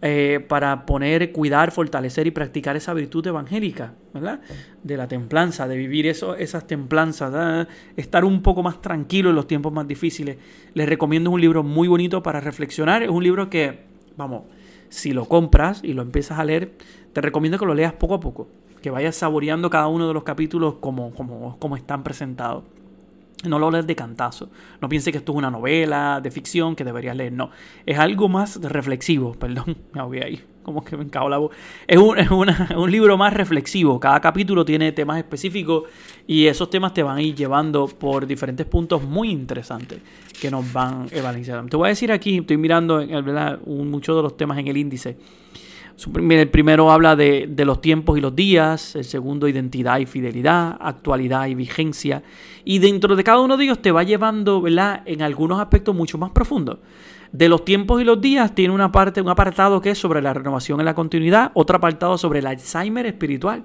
eh, 0.06 0.44
para 0.46 0.84
poner, 0.84 1.32
cuidar, 1.32 1.70
fortalecer 1.70 2.26
y 2.26 2.30
practicar 2.30 2.76
esa 2.76 2.92
virtud 2.92 3.26
evangélica, 3.26 3.94
¿verdad? 4.12 4.42
De 4.82 4.98
la 4.98 5.08
templanza, 5.08 5.66
de 5.66 5.78
vivir 5.78 6.06
eso, 6.06 6.36
esas 6.36 6.66
templanzas, 6.66 7.66
estar 7.96 8.26
un 8.26 8.42
poco 8.42 8.62
más 8.62 8.82
tranquilo 8.82 9.30
en 9.30 9.36
los 9.36 9.46
tiempos 9.46 9.72
más 9.72 9.88
difíciles. 9.88 10.36
Les 10.74 10.86
recomiendo 10.86 11.30
un 11.30 11.40
libro 11.40 11.62
muy 11.62 11.88
bonito 11.88 12.22
para 12.22 12.38
reflexionar. 12.40 13.02
Es 13.02 13.08
un 13.08 13.24
libro 13.24 13.48
que, 13.48 13.78
vamos, 14.14 14.42
si 14.90 15.14
lo 15.14 15.24
compras 15.24 15.80
y 15.82 15.94
lo 15.94 16.02
empiezas 16.02 16.38
a 16.38 16.44
leer, 16.44 16.72
te 17.14 17.22
recomiendo 17.22 17.58
que 17.58 17.64
lo 17.64 17.72
leas 17.72 17.94
poco 17.94 18.12
a 18.12 18.20
poco, 18.20 18.46
que 18.82 18.90
vayas 18.90 19.16
saboreando 19.16 19.70
cada 19.70 19.86
uno 19.86 20.06
de 20.06 20.12
los 20.12 20.24
capítulos 20.24 20.74
como, 20.80 21.14
como, 21.14 21.58
como 21.58 21.78
están 21.78 22.02
presentados. 22.02 22.64
No 23.44 23.58
lo 23.58 23.70
lees 23.70 23.86
de 23.86 23.94
cantazo. 23.94 24.50
No 24.80 24.88
piense 24.88 25.12
que 25.12 25.18
esto 25.18 25.32
es 25.32 25.38
una 25.38 25.50
novela 25.50 26.20
de 26.22 26.30
ficción 26.30 26.74
que 26.76 26.84
deberías 26.84 27.16
leer. 27.16 27.32
No. 27.32 27.50
Es 27.86 27.98
algo 27.98 28.28
más 28.28 28.60
reflexivo. 28.62 29.34
Perdón, 29.38 29.76
me 29.92 30.02
voy 30.02 30.18
ahí. 30.18 30.44
Como 30.62 30.82
que 30.82 30.96
me 30.96 31.04
encabo 31.04 31.28
la 31.28 31.38
voz. 31.38 31.54
Es, 31.86 31.98
un, 31.98 32.18
es 32.18 32.30
un 32.30 32.90
libro 32.90 33.18
más 33.18 33.34
reflexivo. 33.34 34.00
Cada 34.00 34.20
capítulo 34.20 34.64
tiene 34.64 34.92
temas 34.92 35.18
específicos 35.18 35.84
y 36.26 36.46
esos 36.46 36.70
temas 36.70 36.94
te 36.94 37.02
van 37.02 37.18
a 37.18 37.22
ir 37.22 37.34
llevando 37.34 37.86
por 37.86 38.26
diferentes 38.26 38.64
puntos 38.66 39.02
muy 39.02 39.30
interesantes 39.30 40.00
que 40.40 40.50
nos 40.50 40.72
van 40.72 41.06
evangelizando. 41.10 41.68
Te 41.68 41.76
voy 41.76 41.86
a 41.86 41.88
decir 41.90 42.10
aquí, 42.10 42.38
estoy 42.38 42.56
mirando 42.56 43.04
muchos 43.66 44.16
de 44.16 44.22
los 44.22 44.36
temas 44.36 44.58
en 44.58 44.68
el 44.68 44.76
índice. 44.78 45.18
El 45.96 46.50
primero 46.50 46.90
habla 46.90 47.14
de, 47.14 47.48
los 47.64 47.80
tiempos 47.80 48.18
y 48.18 48.20
los 48.20 48.34
días, 48.34 48.96
el 48.96 49.04
segundo 49.04 49.46
identidad 49.46 49.98
y 50.00 50.06
fidelidad, 50.06 50.76
actualidad 50.80 51.46
y 51.46 51.54
vigencia. 51.54 52.22
Y 52.64 52.80
dentro 52.80 53.14
de 53.14 53.22
cada 53.22 53.40
uno 53.40 53.56
de 53.56 53.64
ellos 53.64 53.80
te 53.80 53.92
va 53.92 54.02
llevando 54.02 54.64
en 54.66 55.22
algunos 55.22 55.60
aspectos 55.60 55.94
mucho 55.94 56.18
más 56.18 56.32
profundos. 56.32 56.78
De 57.30 57.48
los 57.48 57.64
tiempos 57.64 58.00
y 58.00 58.04
los 58.04 58.20
días 58.20 58.54
tiene 58.54 58.74
una 58.74 58.90
parte, 58.90 59.20
un 59.20 59.28
apartado 59.28 59.80
que 59.80 59.90
es 59.90 59.98
sobre 59.98 60.20
la 60.20 60.34
renovación 60.34 60.80
en 60.80 60.86
la 60.86 60.94
continuidad, 60.94 61.52
otro 61.54 61.76
apartado 61.76 62.18
sobre 62.18 62.40
el 62.40 62.46
Alzheimer 62.46 63.06
espiritual 63.06 63.64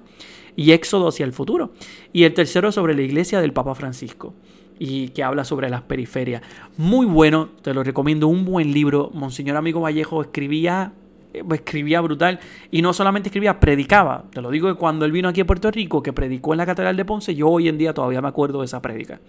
y 0.56 0.70
éxodo 0.72 1.08
hacia 1.08 1.24
el 1.24 1.32
futuro. 1.32 1.72
Y 2.12 2.24
el 2.24 2.34
tercero 2.34 2.70
sobre 2.70 2.94
la 2.94 3.02
iglesia 3.02 3.40
del 3.40 3.52
Papa 3.52 3.74
Francisco 3.74 4.34
y 4.78 5.08
que 5.10 5.22
habla 5.22 5.44
sobre 5.44 5.68
las 5.68 5.82
periferias. 5.82 6.42
Muy 6.76 7.06
bueno, 7.06 7.50
te 7.62 7.74
lo 7.74 7.82
recomiendo, 7.82 8.28
un 8.28 8.44
buen 8.44 8.72
libro. 8.72 9.10
Monseñor 9.14 9.56
Amigo 9.56 9.80
Vallejo 9.80 10.22
escribía 10.22 10.92
escribía 11.32 12.00
brutal 12.00 12.40
y 12.70 12.82
no 12.82 12.92
solamente 12.92 13.28
escribía, 13.28 13.60
predicaba. 13.60 14.24
Te 14.32 14.40
lo 14.40 14.50
digo 14.50 14.68
que 14.68 14.74
cuando 14.74 15.04
él 15.04 15.12
vino 15.12 15.28
aquí 15.28 15.40
a 15.40 15.46
Puerto 15.46 15.70
Rico, 15.70 16.02
que 16.02 16.12
predicó 16.12 16.52
en 16.52 16.58
la 16.58 16.66
Catedral 16.66 16.96
de 16.96 17.04
Ponce, 17.04 17.34
yo 17.34 17.48
hoy 17.48 17.68
en 17.68 17.78
día 17.78 17.94
todavía 17.94 18.20
me 18.20 18.28
acuerdo 18.28 18.60
de 18.60 18.66
esa 18.66 18.82
prédica, 18.82 19.20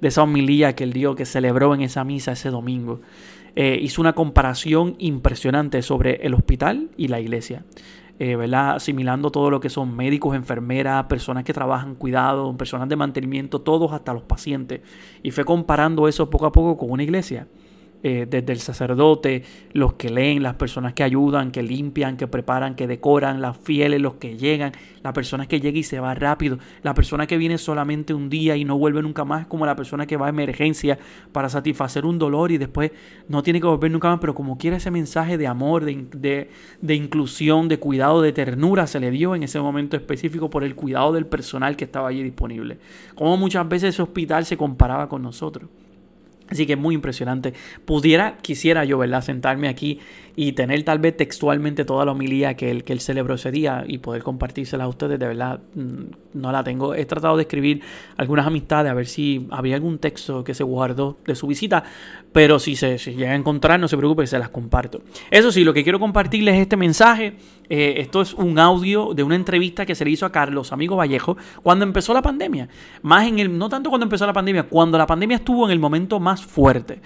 de 0.00 0.08
esa 0.08 0.22
homilía 0.22 0.74
que 0.74 0.84
él 0.84 0.92
dio, 0.92 1.14
que 1.14 1.26
celebró 1.26 1.74
en 1.74 1.82
esa 1.82 2.04
misa 2.04 2.32
ese 2.32 2.50
domingo. 2.50 3.00
Eh, 3.56 3.78
hizo 3.82 4.00
una 4.00 4.12
comparación 4.12 4.94
impresionante 4.98 5.82
sobre 5.82 6.16
el 6.26 6.34
hospital 6.34 6.90
y 6.96 7.08
la 7.08 7.20
iglesia. 7.20 7.64
Eh, 8.22 8.36
¿verdad? 8.36 8.72
asimilando 8.72 9.30
todo 9.30 9.48
lo 9.48 9.60
que 9.60 9.70
son 9.70 9.96
médicos, 9.96 10.36
enfermeras, 10.36 11.06
personas 11.06 11.42
que 11.42 11.54
trabajan 11.54 11.94
cuidado, 11.94 12.54
personas 12.54 12.86
de 12.86 12.94
mantenimiento, 12.94 13.62
todos 13.62 13.92
hasta 13.92 14.12
los 14.12 14.24
pacientes. 14.24 14.82
Y 15.22 15.30
fue 15.30 15.46
comparando 15.46 16.06
eso 16.06 16.28
poco 16.28 16.44
a 16.44 16.52
poco 16.52 16.76
con 16.76 16.90
una 16.90 17.02
iglesia. 17.02 17.46
Eh, 18.02 18.26
desde 18.30 18.54
el 18.54 18.60
sacerdote, 18.60 19.42
los 19.74 19.92
que 19.92 20.08
leen, 20.08 20.42
las 20.42 20.54
personas 20.54 20.94
que 20.94 21.02
ayudan, 21.02 21.50
que 21.50 21.62
limpian, 21.62 22.16
que 22.16 22.26
preparan, 22.26 22.74
que 22.74 22.86
decoran, 22.86 23.42
las 23.42 23.58
fieles, 23.58 24.00
los 24.00 24.14
que 24.14 24.38
llegan, 24.38 24.72
la 25.02 25.12
persona 25.12 25.46
que 25.46 25.60
llega 25.60 25.78
y 25.78 25.82
se 25.82 26.00
va 26.00 26.14
rápido, 26.14 26.58
la 26.82 26.94
persona 26.94 27.26
que 27.26 27.36
viene 27.36 27.58
solamente 27.58 28.14
un 28.14 28.30
día 28.30 28.56
y 28.56 28.64
no 28.64 28.78
vuelve 28.78 29.02
nunca 29.02 29.26
más, 29.26 29.46
como 29.48 29.66
la 29.66 29.76
persona 29.76 30.06
que 30.06 30.16
va 30.16 30.26
a 30.26 30.28
emergencia 30.30 30.98
para 31.30 31.50
satisfacer 31.50 32.06
un 32.06 32.18
dolor 32.18 32.52
y 32.52 32.56
después 32.56 32.90
no 33.28 33.42
tiene 33.42 33.60
que 33.60 33.66
volver 33.66 33.90
nunca 33.90 34.08
más, 34.08 34.18
pero 34.18 34.34
como 34.34 34.56
quiere 34.56 34.78
ese 34.78 34.90
mensaje 34.90 35.36
de 35.36 35.46
amor, 35.46 35.84
de, 35.84 36.48
de 36.80 36.94
inclusión, 36.94 37.68
de 37.68 37.78
cuidado, 37.78 38.22
de 38.22 38.32
ternura, 38.32 38.86
se 38.86 38.98
le 38.98 39.10
dio 39.10 39.34
en 39.34 39.42
ese 39.42 39.60
momento 39.60 39.98
específico 39.98 40.48
por 40.48 40.64
el 40.64 40.74
cuidado 40.74 41.12
del 41.12 41.26
personal 41.26 41.76
que 41.76 41.84
estaba 41.84 42.08
allí 42.08 42.22
disponible. 42.22 42.78
Como 43.14 43.36
muchas 43.36 43.68
veces 43.68 43.90
ese 43.90 44.00
hospital 44.00 44.46
se 44.46 44.56
comparaba 44.56 45.06
con 45.06 45.20
nosotros. 45.20 45.68
Así 46.50 46.66
que 46.66 46.76
muy 46.76 46.94
impresionante. 46.94 47.54
Pudiera, 47.84 48.36
quisiera 48.42 48.84
yo, 48.84 48.98
¿verdad? 48.98 49.22
Sentarme 49.22 49.68
aquí 49.68 50.00
y 50.36 50.52
tener 50.52 50.82
tal 50.84 50.98
vez 50.98 51.16
textualmente 51.16 51.84
toda 51.84 52.04
la 52.04 52.12
homilía 52.12 52.54
que 52.54 52.70
él, 52.70 52.84
que 52.84 52.92
él 52.92 53.00
celebró 53.00 53.34
ese 53.34 53.50
día 53.50 53.84
y 53.86 53.98
poder 53.98 54.22
compartírsela 54.22 54.84
a 54.84 54.88
ustedes. 54.88 55.18
De 55.18 55.26
verdad, 55.26 55.60
mm, 55.74 56.38
no 56.40 56.52
la 56.52 56.64
tengo. 56.64 56.94
He 56.94 57.04
tratado 57.04 57.36
de 57.36 57.42
escribir 57.42 57.82
algunas 58.16 58.46
amistades 58.46 58.90
a 58.90 58.94
ver 58.94 59.06
si 59.06 59.46
había 59.50 59.74
algún 59.74 59.98
texto 59.98 60.44
que 60.44 60.54
se 60.54 60.64
guardó 60.64 61.18
de 61.26 61.34
su 61.34 61.46
visita, 61.46 61.84
pero 62.32 62.58
si 62.58 62.76
se 62.76 62.96
llega 62.98 63.32
a 63.32 63.34
encontrar, 63.34 63.80
no 63.80 63.88
se 63.88 63.96
preocupe, 63.96 64.26
se 64.26 64.38
las 64.38 64.50
comparto. 64.50 65.02
Eso 65.30 65.50
sí, 65.50 65.64
lo 65.64 65.72
que 65.72 65.82
quiero 65.82 65.98
compartirles 65.98 66.54
es 66.56 66.60
este 66.62 66.76
mensaje. 66.76 67.34
Eh, 67.68 68.00
esto 68.00 68.20
es 68.20 68.34
un 68.34 68.58
audio 68.58 69.14
de 69.14 69.22
una 69.22 69.36
entrevista 69.36 69.86
que 69.86 69.94
se 69.94 70.04
le 70.04 70.10
hizo 70.10 70.26
a 70.26 70.32
Carlos, 70.32 70.72
amigo 70.72 70.96
Vallejo, 70.96 71.36
cuando 71.62 71.84
empezó 71.84 72.12
la 72.12 72.22
pandemia. 72.22 72.68
Más 73.02 73.26
en 73.28 73.38
el, 73.38 73.56
no 73.56 73.68
tanto 73.68 73.90
cuando 73.90 74.04
empezó 74.04 74.26
la 74.26 74.32
pandemia, 74.32 74.64
cuando 74.64 74.98
la 74.98 75.06
pandemia 75.06 75.36
estuvo 75.36 75.66
en 75.66 75.72
el 75.72 75.78
momento 75.78 76.18
más 76.18 76.44
fuerte. 76.44 77.00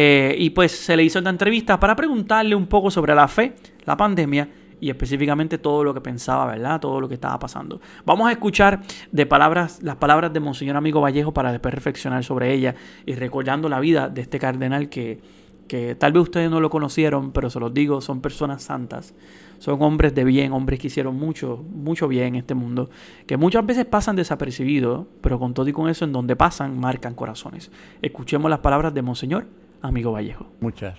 Eh, 0.00 0.36
y 0.38 0.50
pues 0.50 0.70
se 0.70 0.96
le 0.96 1.02
hizo 1.02 1.18
esta 1.18 1.28
entrevista 1.28 1.80
para 1.80 1.96
preguntarle 1.96 2.54
un 2.54 2.68
poco 2.68 2.88
sobre 2.88 3.16
la 3.16 3.26
fe, 3.26 3.56
la 3.84 3.96
pandemia 3.96 4.48
y 4.80 4.90
específicamente 4.90 5.58
todo 5.58 5.82
lo 5.82 5.92
que 5.92 6.00
pensaba, 6.00 6.46
¿verdad? 6.46 6.78
Todo 6.78 7.00
lo 7.00 7.08
que 7.08 7.14
estaba 7.14 7.36
pasando. 7.40 7.80
Vamos 8.06 8.28
a 8.28 8.30
escuchar 8.30 8.80
de 9.10 9.26
palabras, 9.26 9.82
las 9.82 9.96
palabras 9.96 10.32
de 10.32 10.38
Monseñor 10.38 10.76
Amigo 10.76 11.00
Vallejo 11.00 11.34
para 11.34 11.50
después 11.50 11.74
reflexionar 11.74 12.22
sobre 12.22 12.54
ella 12.54 12.76
y 13.06 13.16
recordando 13.16 13.68
la 13.68 13.80
vida 13.80 14.08
de 14.08 14.20
este 14.20 14.38
cardenal 14.38 14.88
que, 14.88 15.18
que 15.66 15.96
tal 15.96 16.12
vez 16.12 16.22
ustedes 16.22 16.48
no 16.48 16.60
lo 16.60 16.70
conocieron, 16.70 17.32
pero 17.32 17.50
se 17.50 17.58
los 17.58 17.74
digo, 17.74 18.00
son 18.00 18.20
personas 18.20 18.62
santas. 18.62 19.14
Son 19.58 19.82
hombres 19.82 20.14
de 20.14 20.22
bien, 20.22 20.52
hombres 20.52 20.78
que 20.78 20.86
hicieron 20.86 21.16
mucho, 21.16 21.64
mucho 21.74 22.06
bien 22.06 22.26
en 22.28 22.34
este 22.36 22.54
mundo, 22.54 22.88
que 23.26 23.36
muchas 23.36 23.66
veces 23.66 23.84
pasan 23.84 24.14
desapercibidos, 24.14 25.08
pero 25.20 25.40
con 25.40 25.54
todo 25.54 25.66
y 25.66 25.72
con 25.72 25.88
eso, 25.88 26.04
en 26.04 26.12
donde 26.12 26.36
pasan, 26.36 26.78
marcan 26.78 27.16
corazones. 27.16 27.72
Escuchemos 28.00 28.48
las 28.48 28.60
palabras 28.60 28.94
de 28.94 29.02
Monseñor 29.02 29.46
amigo 29.82 30.12
Vallejo? 30.12 30.46
Muchas, 30.60 30.98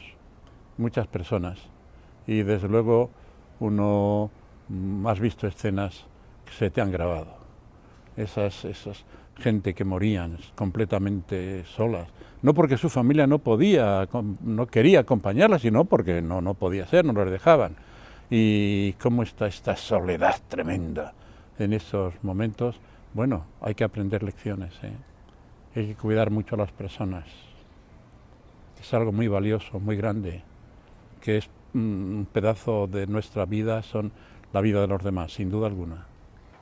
muchas 0.78 1.08
personas. 1.08 1.60
Y 2.28 2.44
desde 2.44 2.68
luego 2.68 3.10
uno 3.60 4.30
mm, 4.70 5.08
has 5.08 5.20
visto 5.20 5.48
escenas 5.48 6.06
que 6.46 6.54
se 6.54 6.70
te 6.70 6.82
han 6.82 6.92
grabado. 6.92 7.38
Esas, 8.16 8.66
esas 8.66 9.06
gente 9.38 9.74
que 9.74 9.84
morían 9.84 10.38
completamente 10.56 11.64
solas. 11.66 12.08
No 12.42 12.54
porque 12.54 12.78
su 12.78 12.90
familia 12.90 13.28
no 13.28 13.40
podía, 13.40 14.08
no 14.44 14.68
quería 14.68 15.02
acompañarla, 15.02 15.60
sino 15.60 15.86
porque 15.86 16.22
no, 16.22 16.42
no 16.42 16.54
podía 16.54 16.88
ser, 16.88 17.06
no 17.06 17.14
los 17.14 17.30
dejaban. 17.30 17.76
Y 18.30 18.94
cómo 18.94 19.24
está 19.24 19.48
esta 19.48 19.76
soledad 19.76 20.36
tremenda 20.48 21.14
en 21.58 21.74
esos 21.74 22.14
momentos. 22.24 22.80
Bueno, 23.14 23.46
hay 23.62 23.76
que 23.76 23.84
aprender 23.84 24.24
lecciones. 24.24 24.74
¿eh? 24.84 24.94
Hay 25.76 25.88
que 25.88 25.96
cuidar 25.96 26.30
mucho 26.30 26.56
a 26.56 26.60
las 26.60 26.72
personas 26.72 27.26
es 28.90 28.94
algo 28.96 29.12
muy 29.12 29.28
valioso, 29.28 29.80
muy 29.80 29.96
grande, 29.96 30.42
que 31.22 31.38
es 31.38 31.50
un 31.76 32.28
pedazo 32.34 32.88
de 32.88 33.06
nuestra 33.06 33.46
vida, 33.46 33.84
son 33.84 34.12
la 34.52 34.62
vida 34.62 34.82
de 34.82 34.88
los 34.88 35.04
demás, 35.04 35.32
sin 35.32 35.52
duda 35.52 35.68
alguna. 35.68 36.08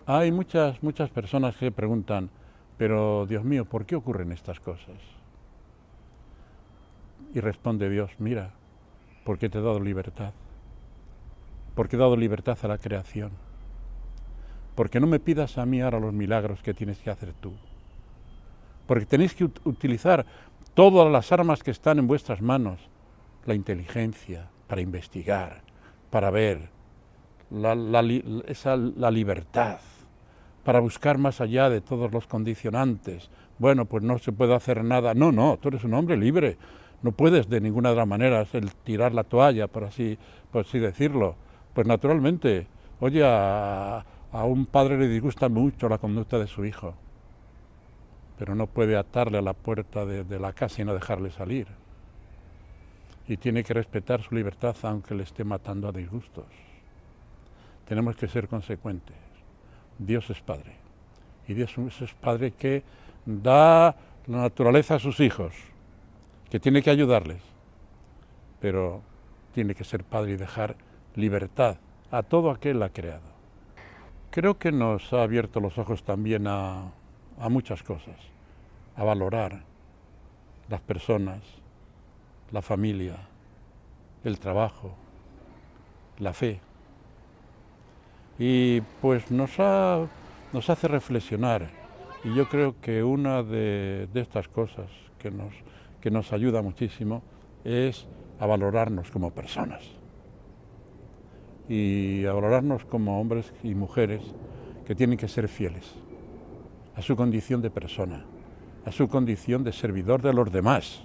Hay 0.05 0.33
muchas, 0.33 0.83
muchas 0.83 1.09
personas 1.09 1.55
que 1.55 1.71
preguntan, 1.71 2.29
pero 2.77 3.25
Dios 3.27 3.45
mío, 3.45 3.63
¿por 3.63 3.85
qué 3.85 3.95
ocurren 3.95 4.33
estas 4.33 4.59
cosas? 4.59 4.97
Y 7.33 7.39
responde 7.39 7.89
Dios, 7.89 8.11
mira, 8.19 8.51
porque 9.23 9.47
te 9.47 9.59
he 9.59 9.61
dado 9.61 9.79
libertad, 9.79 10.33
porque 11.75 11.95
he 11.95 11.99
dado 11.99 12.17
libertad 12.17 12.57
a 12.61 12.67
la 12.67 12.77
creación, 12.77 13.31
porque 14.75 14.99
no 14.99 15.07
me 15.07 15.21
pidas 15.21 15.57
a 15.57 15.65
mí 15.65 15.79
ahora 15.79 16.01
los 16.01 16.13
milagros 16.13 16.61
que 16.61 16.73
tienes 16.73 16.99
que 16.99 17.09
hacer 17.09 17.33
tú, 17.39 17.53
porque 18.85 19.05
tenéis 19.05 19.33
que 19.33 19.45
utilizar 19.63 20.25
todas 20.77 21.11
las 21.11 21.31
armas 21.31 21.63
que 21.63 21.71
están 21.71 21.97
en 21.97 22.05
vuestras 22.05 22.39
manos, 22.39 22.79
la 23.47 23.55
inteligencia 23.55 24.51
para 24.67 24.79
investigar, 24.79 25.63
para 26.11 26.29
ver, 26.29 26.69
la, 27.49 27.73
esa, 28.45 28.77
la 28.77 29.09
libertad, 29.09 29.79
para 30.63 30.79
buscar 30.79 31.17
más 31.17 31.41
allá 31.41 31.71
de 31.71 31.81
todos 31.81 32.11
los 32.11 32.27
condicionantes. 32.27 33.31
Bueno, 33.57 33.85
pues 33.85 34.03
no 34.03 34.19
se 34.19 34.31
puede 34.31 34.53
hacer 34.53 34.83
nada. 34.83 35.15
No, 35.15 35.31
no, 35.31 35.57
tú 35.57 35.69
eres 35.69 35.83
un 35.83 35.95
hombre 35.95 36.15
libre. 36.15 36.59
No 37.01 37.11
puedes 37.11 37.49
de 37.49 37.59
ninguna 37.59 37.89
otra 37.89 38.05
manera 38.05 38.45
el 38.53 38.71
tirar 38.75 39.15
la 39.15 39.23
toalla, 39.23 39.67
por 39.67 39.83
así, 39.83 40.19
por 40.51 40.61
así 40.63 40.77
decirlo. 40.77 41.37
Pues 41.73 41.87
naturalmente, 41.87 42.67
oye, 42.99 43.23
a 43.25 44.03
un 44.31 44.67
padre 44.67 44.99
le 44.99 45.07
disgusta 45.07 45.49
mucho 45.49 45.89
la 45.89 45.97
conducta 45.97 46.37
de 46.37 46.45
su 46.45 46.65
hijo 46.65 46.93
pero 48.37 48.55
no 48.55 48.67
puede 48.67 48.95
atarle 48.95 49.37
a 49.37 49.41
la 49.41 49.53
puerta 49.53 50.05
de, 50.05 50.39
la 50.39 50.53
casa 50.53 50.81
y 50.81 50.85
no 50.85 50.93
dejarle 50.93 51.31
salir. 51.31 51.67
Y 53.27 53.37
tiene 53.37 53.63
que 53.63 53.73
respetar 53.73 54.21
su 54.21 54.35
libertad 54.35 54.75
aunque 54.83 55.15
le 55.15 55.23
esté 55.23 55.43
matando 55.43 55.87
a 55.87 55.91
disgustos. 55.91 56.45
Tenemos 57.87 58.15
que 58.15 58.27
ser 58.27 58.47
consecuentes. 58.47 59.15
Dios 59.97 60.29
es 60.29 60.41
Padre. 60.41 60.75
Y 61.47 61.53
Dios 61.53 61.75
es 61.77 62.13
Padre 62.13 62.51
que 62.51 62.83
da 63.25 63.95
la 64.27 64.41
naturaleza 64.41 64.95
a 64.95 64.99
sus 64.99 65.19
hijos, 65.19 65.53
que 66.49 66.59
tiene 66.59 66.81
que 66.81 66.89
ayudarles, 66.89 67.41
pero 68.59 69.01
tiene 69.53 69.73
que 69.73 69.83
ser 69.83 70.03
padre 70.03 70.33
y 70.33 70.37
dejar 70.37 70.75
libertad 71.15 71.77
a 72.11 72.23
todo 72.23 72.51
aquel 72.51 72.83
ha 72.83 72.89
creado. 72.89 73.37
Creo 74.29 74.57
que 74.57 74.71
nos 74.71 75.11
ha 75.13 75.23
abierto 75.23 75.59
los 75.59 75.77
ojos 75.77 76.03
también 76.03 76.47
a, 76.47 76.91
a 77.39 77.49
muchas 77.49 77.83
cosas, 77.83 78.15
a 78.95 79.03
valorar 79.03 79.63
las 80.69 80.81
personas, 80.81 81.39
la 82.51 82.61
familia, 82.61 83.15
el 84.23 84.39
trabajo, 84.39 84.95
la 86.19 86.33
fe. 86.33 86.59
Y 88.39 88.81
pues 89.01 89.31
nos, 89.31 89.51
nos 90.53 90.69
hace 90.69 90.87
reflexionar. 90.87 91.69
Y 92.23 92.33
yo 92.33 92.49
creo 92.49 92.75
que 92.81 93.03
una 93.03 93.43
de, 93.43 94.09
estas 94.15 94.47
cosas 94.47 94.89
que 95.19 95.31
nos, 95.31 95.53
que 96.01 96.11
nos 96.11 96.33
ayuda 96.33 96.61
muchísimo 96.61 97.21
es 97.63 98.07
a 98.39 98.45
valorarnos 98.45 99.11
como 99.11 99.31
personas. 99.31 99.83
Y 101.69 102.25
a 102.25 102.33
valorarnos 102.33 102.85
como 102.85 103.19
hombres 103.19 103.53
y 103.63 103.75
mujeres 103.75 104.21
que 104.85 104.95
tienen 104.95 105.17
que 105.17 105.27
ser 105.27 105.47
fieles 105.47 106.06
a 106.97 107.01
su 107.01 107.15
condición 107.15 107.61
de 107.61 107.69
persona, 107.69 108.25
a 108.85 108.91
su 108.91 109.07
condición 109.07 109.63
de 109.63 109.71
servidor 109.71 110.21
de 110.21 110.33
los 110.33 110.51
demás, 110.51 111.03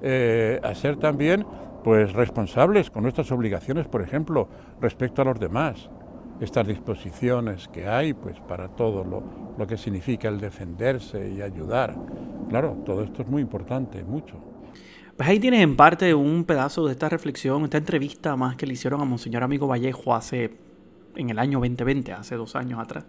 eh, 0.00 0.60
a 0.62 0.74
ser 0.74 0.96
también 0.96 1.44
pues 1.82 2.12
responsables 2.12 2.90
con 2.90 3.02
nuestras 3.02 3.32
obligaciones, 3.32 3.88
por 3.88 4.00
ejemplo, 4.00 4.48
respecto 4.80 5.22
a 5.22 5.24
los 5.24 5.40
demás. 5.40 5.90
Estas 6.40 6.66
disposiciones 6.66 7.68
que 7.68 7.86
hay 7.86 8.14
pues 8.14 8.40
para 8.40 8.68
todo 8.68 9.04
lo, 9.04 9.22
lo 9.58 9.66
que 9.66 9.76
significa 9.76 10.28
el 10.28 10.40
defenderse 10.40 11.30
y 11.30 11.42
ayudar. 11.42 11.94
Claro, 12.48 12.78
todo 12.86 13.02
esto 13.02 13.22
es 13.22 13.28
muy 13.28 13.42
importante, 13.42 14.02
mucho. 14.04 14.36
Pues 15.16 15.28
ahí 15.28 15.38
tienes 15.38 15.60
en 15.60 15.76
parte 15.76 16.14
un 16.14 16.44
pedazo 16.44 16.86
de 16.86 16.92
esta 16.92 17.10
reflexión, 17.10 17.64
esta 17.64 17.76
entrevista 17.76 18.36
más 18.36 18.56
que 18.56 18.66
le 18.66 18.72
hicieron 18.72 19.02
a 19.02 19.04
Monseñor 19.04 19.42
Amigo 19.42 19.66
Vallejo 19.66 20.14
hace, 20.14 20.50
en 21.16 21.30
el 21.30 21.38
año 21.38 21.58
2020, 21.58 22.12
hace 22.12 22.36
dos 22.36 22.56
años 22.56 22.78
atrás, 22.80 23.04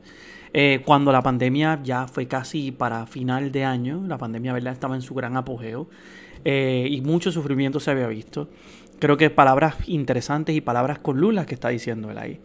eh, 0.54 0.82
cuando 0.86 1.12
la 1.12 1.22
pandemia 1.22 1.80
ya 1.84 2.08
fue 2.08 2.28
casi 2.28 2.72
para 2.72 3.06
final 3.06 3.52
de 3.52 3.64
año, 3.64 4.04
la 4.08 4.18
pandemia 4.18 4.54
¿verdad? 4.54 4.74
estaba 4.74 4.96
en 4.96 5.02
su 5.02 5.14
gran 5.14 5.38
apogeo. 5.38 5.88
Eh, 6.44 6.88
y 6.90 7.02
mucho 7.02 7.32
sufrimiento 7.32 7.80
se 7.80 7.92
había 7.92 8.08
visto. 8.08 8.50
Creo 9.00 9.18
que 9.18 9.30
palabras 9.30 9.76
interesantes 9.88 10.56
y 10.56 10.62
palabras 10.62 11.00
con 11.00 11.20
luz 11.20 11.34
las 11.34 11.46
que 11.46 11.54
está 11.54 11.70
diciendo 11.70 12.12
él 12.12 12.18
ahí. 12.18 12.40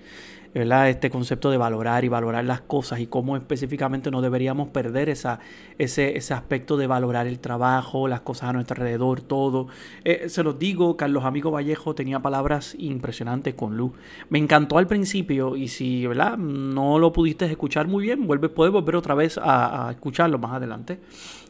¿Verdad? 0.58 0.88
Este 0.88 1.10
concepto 1.10 1.50
de 1.50 1.58
valorar 1.58 2.06
y 2.06 2.08
valorar 2.08 2.44
las 2.46 2.62
cosas 2.62 3.00
y 3.00 3.06
cómo 3.06 3.36
específicamente 3.36 4.10
no 4.10 4.22
deberíamos 4.22 4.70
perder 4.70 5.10
esa, 5.10 5.38
ese, 5.76 6.16
ese 6.16 6.32
aspecto 6.32 6.78
de 6.78 6.86
valorar 6.86 7.26
el 7.26 7.40
trabajo, 7.40 8.08
las 8.08 8.22
cosas 8.22 8.48
a 8.48 8.52
nuestro 8.54 8.74
alrededor, 8.74 9.20
todo. 9.20 9.68
Eh, 10.04 10.30
se 10.30 10.42
los 10.42 10.58
digo, 10.58 10.96
Carlos 10.96 11.24
Amigo 11.24 11.50
Vallejo 11.50 11.94
tenía 11.94 12.20
palabras 12.20 12.74
impresionantes 12.78 13.54
con 13.54 13.76
luz. 13.76 13.92
Me 14.30 14.38
encantó 14.38 14.78
al 14.78 14.86
principio 14.86 15.56
y 15.56 15.68
si 15.68 16.06
¿verdad? 16.06 16.38
no 16.38 16.98
lo 16.98 17.12
pudiste 17.12 17.44
escuchar 17.44 17.86
muy 17.86 18.04
bien, 18.04 18.26
vuelve, 18.26 18.48
puedes 18.48 18.72
volver 18.72 18.96
otra 18.96 19.14
vez 19.14 19.36
a, 19.36 19.88
a 19.88 19.90
escucharlo 19.90 20.38
más 20.38 20.54
adelante. 20.54 21.00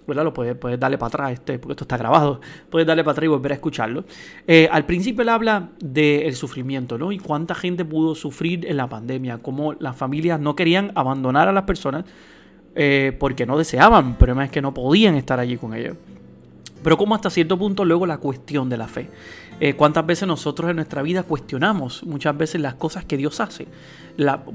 Puedes, 0.06 0.80
darle 0.80 0.98
para 0.98 1.08
atrás, 1.08 1.32
este, 1.32 1.58
porque 1.58 1.72
esto 1.72 1.84
está 1.84 1.96
grabado, 1.96 2.40
puedes 2.70 2.86
darle 2.86 3.04
para 3.04 3.12
atrás 3.12 3.24
y 3.24 3.28
volver 3.28 3.52
a 3.52 3.54
escucharlo. 3.56 4.04
Eh, 4.46 4.68
al 4.70 4.86
principio 4.86 5.22
él 5.22 5.28
habla 5.28 5.70
del 5.80 6.34
sufrimiento, 6.34 6.96
¿no? 6.96 7.12
Y 7.12 7.18
cuánta 7.18 7.54
gente 7.54 7.84
pudo 7.84 8.14
sufrir 8.14 8.66
en 8.66 8.76
la 8.76 8.88
pandemia, 8.88 9.38
cómo 9.38 9.74
las 9.74 9.96
familias 9.96 10.40
no 10.40 10.56
querían 10.56 10.92
abandonar 10.94 11.48
a 11.48 11.52
las 11.52 11.64
personas 11.64 12.04
eh, 12.74 13.16
porque 13.18 13.46
no 13.46 13.56
deseaban, 13.58 14.16
pero 14.18 14.40
es 14.40 14.50
que 14.50 14.62
no 14.62 14.72
podían 14.74 15.14
estar 15.14 15.40
allí 15.40 15.56
con 15.56 15.74
ellos. 15.74 15.96
Pero 16.82 16.96
como 16.96 17.14
hasta 17.14 17.30
cierto 17.30 17.58
punto 17.58 17.84
luego 17.84 18.06
la 18.06 18.18
cuestión 18.18 18.68
de 18.68 18.76
la 18.76 18.86
fe. 18.86 19.08
Eh, 19.58 19.72
¿Cuántas 19.74 20.04
veces 20.04 20.28
nosotros 20.28 20.68
en 20.68 20.76
nuestra 20.76 21.00
vida 21.00 21.22
cuestionamos 21.22 22.04
muchas 22.04 22.36
veces 22.36 22.60
las 22.60 22.74
cosas 22.74 23.06
que 23.06 23.16
Dios 23.16 23.40
hace? 23.40 23.66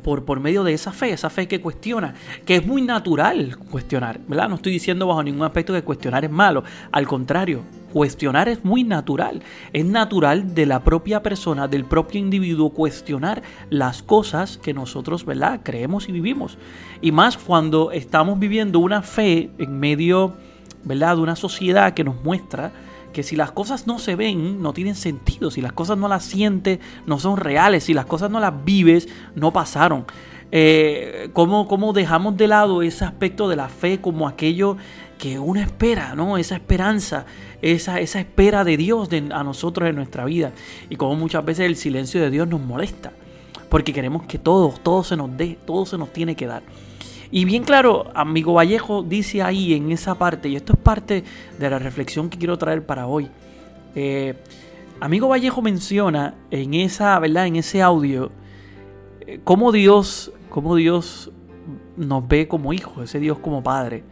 Por, 0.04 0.26
por 0.26 0.40
medio 0.40 0.64
de 0.64 0.74
esa 0.74 0.92
fe, 0.92 1.12
esa 1.12 1.30
fe 1.30 1.48
que 1.48 1.62
cuestiona, 1.62 2.16
que 2.46 2.56
es 2.56 2.66
muy 2.66 2.82
natural 2.82 3.58
cuestionar, 3.70 4.20
¿verdad? 4.28 4.50
No 4.50 4.56
estoy 4.56 4.72
diciendo 4.72 5.08
bajo 5.08 5.22
ningún 5.22 5.44
aspecto 5.44 5.74
que 5.74 5.84
cuestionar 5.84 6.26
es 6.26 6.32
malo, 6.32 6.64
al 6.92 7.08
contrario, 7.08 7.62
cuestionar 7.92 8.48
es 8.50 8.64
muy 8.66 8.84
natural, 8.84 9.42
es 9.74 9.86
natural 9.86 10.56
de 10.56 10.66
la 10.66 10.84
propia 10.84 11.22
persona, 11.22 11.68
del 11.68 11.86
propio 11.86 12.20
individuo 12.20 12.72
cuestionar 12.72 13.44
las 13.70 14.02
cosas 14.02 14.58
que 14.58 14.74
nosotros, 14.74 15.26
¿verdad? 15.26 15.62
Creemos 15.64 16.10
y 16.10 16.12
vivimos. 16.12 16.58
Y 17.02 17.12
más 17.12 17.38
cuando 17.38 17.92
estamos 17.92 18.40
viviendo 18.40 18.80
una 18.80 19.02
fe 19.02 19.52
en 19.58 19.80
medio, 19.80 20.34
¿verdad? 20.84 21.18
De 21.18 21.22
una 21.22 21.36
sociedad 21.36 21.94
que 21.94 22.04
nos 22.04 22.24
muestra 22.24 22.72
que 23.12 23.24
si 23.24 23.36
las 23.36 23.52
cosas 23.52 23.88
no 23.88 24.00
se 24.00 24.16
ven, 24.16 24.62
no 24.62 24.74
tienen 24.74 24.96
sentido, 24.96 25.52
si 25.52 25.62
las 25.62 25.74
cosas 25.74 25.98
no 25.98 26.08
las 26.08 26.24
sientes, 26.24 26.80
no 27.06 27.20
son 27.20 27.38
reales, 27.38 27.84
si 27.84 27.94
las 27.94 28.06
cosas 28.06 28.32
no 28.32 28.40
las 28.40 28.64
vives, 28.64 29.08
no 29.36 29.52
pasaron. 29.52 30.06
Eh, 30.54 31.30
¿cómo, 31.34 31.94
dejamos 31.94 32.36
de 32.36 32.48
lado 32.48 32.82
ese 32.82 33.06
aspecto 33.06 33.48
de 33.48 33.56
la 33.56 33.70
fe 33.70 34.02
como 34.02 34.28
aquello 34.28 34.76
que 35.18 35.40
uno 35.40 35.62
espera, 35.62 36.14
¿no? 36.16 36.38
Esa 36.38 36.56
esperanza, 36.56 37.26
esa, 37.62 38.00
esa 38.00 38.20
espera 38.20 38.64
de 38.64 38.76
Dios 38.76 39.10
a 39.32 39.44
nosotros 39.44 39.88
en 39.88 39.96
nuestra 39.96 40.26
vida. 40.26 40.52
Y 40.90 40.96
como 40.96 41.16
muchas 41.16 41.46
veces 41.46 41.68
el 41.68 41.76
silencio 41.78 42.22
de 42.22 42.32
Dios 42.32 42.48
nos 42.48 42.60
molesta, 42.60 43.14
porque 43.70 43.94
queremos 43.94 44.24
que 44.24 44.40
todo, 44.40 44.74
todo 44.84 45.04
se 45.04 45.16
nos 45.16 45.36
dé, 45.38 45.58
todo 45.66 45.86
se 45.86 45.98
nos 45.98 46.12
tiene 46.12 46.36
que 46.36 46.48
dar. 46.48 46.64
Y 47.32 47.46
bien 47.46 47.64
claro, 47.64 48.12
amigo 48.14 48.54
Vallejo 48.54 49.04
dice 49.04 49.42
ahí 49.42 49.74
en 49.74 49.90
esa 49.92 50.16
parte, 50.16 50.50
y 50.50 50.58
esto 50.58 50.74
es 50.74 50.80
parte 50.80 51.24
de 51.58 51.70
la 51.70 51.80
reflexión 51.80 52.30
que 52.30 52.38
quiero 52.38 52.58
traer 52.58 52.86
para 52.86 53.08
hoy. 53.08 53.30
Eh, 53.96 54.36
amigo 55.00 55.30
Vallejo 55.30 55.62
menciona 55.62 56.36
en 56.52 56.74
esa, 56.74 57.18
¿verdad? 57.20 57.48
En 57.48 57.56
ese 57.56 57.82
audio, 57.82 58.32
eh, 59.22 59.40
cómo 59.46 59.72
Dios, 59.72 60.34
cómo 60.50 60.76
Dios 60.76 61.32
nos 61.96 62.28
ve 62.28 62.50
como 62.50 62.74
hijos, 62.74 63.06
ese 63.06 63.20
Dios 63.22 63.40
como 63.40 63.64
padre, 63.64 64.04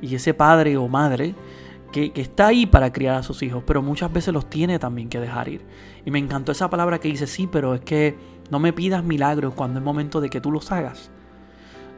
y 0.00 0.14
ese 0.14 0.32
padre 0.32 0.76
o 0.76 0.86
madre 0.86 1.34
que, 1.90 2.12
que, 2.12 2.20
está 2.20 2.46
ahí 2.46 2.66
para 2.66 2.92
criar 2.92 3.16
a 3.16 3.22
sus 3.24 3.42
hijos, 3.42 3.64
pero 3.66 3.82
muchas 3.82 4.12
veces 4.12 4.32
los 4.32 4.48
tiene 4.48 4.78
también 4.78 5.08
que 5.08 5.18
dejar 5.18 5.48
ir. 5.48 5.62
Y 6.06 6.12
me 6.12 6.20
encantó 6.20 6.52
esa 6.52 6.70
palabra 6.70 7.00
que 7.00 7.08
dice, 7.08 7.26
sí, 7.26 7.48
pero 7.50 7.74
es 7.74 7.80
que 7.80 8.16
no 8.48 8.60
me 8.60 8.72
pidas 8.72 9.02
milagros 9.02 9.54
cuando 9.54 9.80
es 9.80 9.84
momento 9.84 10.20
de 10.20 10.30
que 10.30 10.40
tú 10.40 10.52
los 10.52 10.70
hagas. 10.70 11.10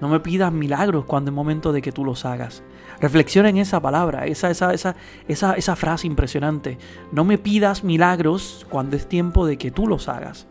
No 0.03 0.09
me 0.09 0.19
pidas 0.19 0.53
milagros 0.53 1.05
cuando 1.05 1.31
es 1.31 1.35
momento 1.37 1.73
de 1.73 1.81
que 1.81 1.93
tú 1.93 2.05
los 2.05 2.25
hagas. 2.25 2.65
Reflexiona 3.01 3.51
en 3.51 3.59
esa 3.59 3.81
palabra, 3.81 4.27
esa, 4.27 4.51
esa, 4.51 4.75
esa, 4.75 4.97
esa, 5.29 5.53
esa 5.53 5.77
frase 5.77 6.09
impresionante. 6.09 6.77
No 7.12 7.23
me 7.23 7.38
pidas 7.38 7.85
milagros 7.85 8.67
cuando 8.69 8.97
es 8.97 9.09
tiempo 9.09 9.47
de 9.47 9.57
que 9.57 9.71
tú 9.71 9.87
los 9.87 10.09
hagas. 10.09 10.49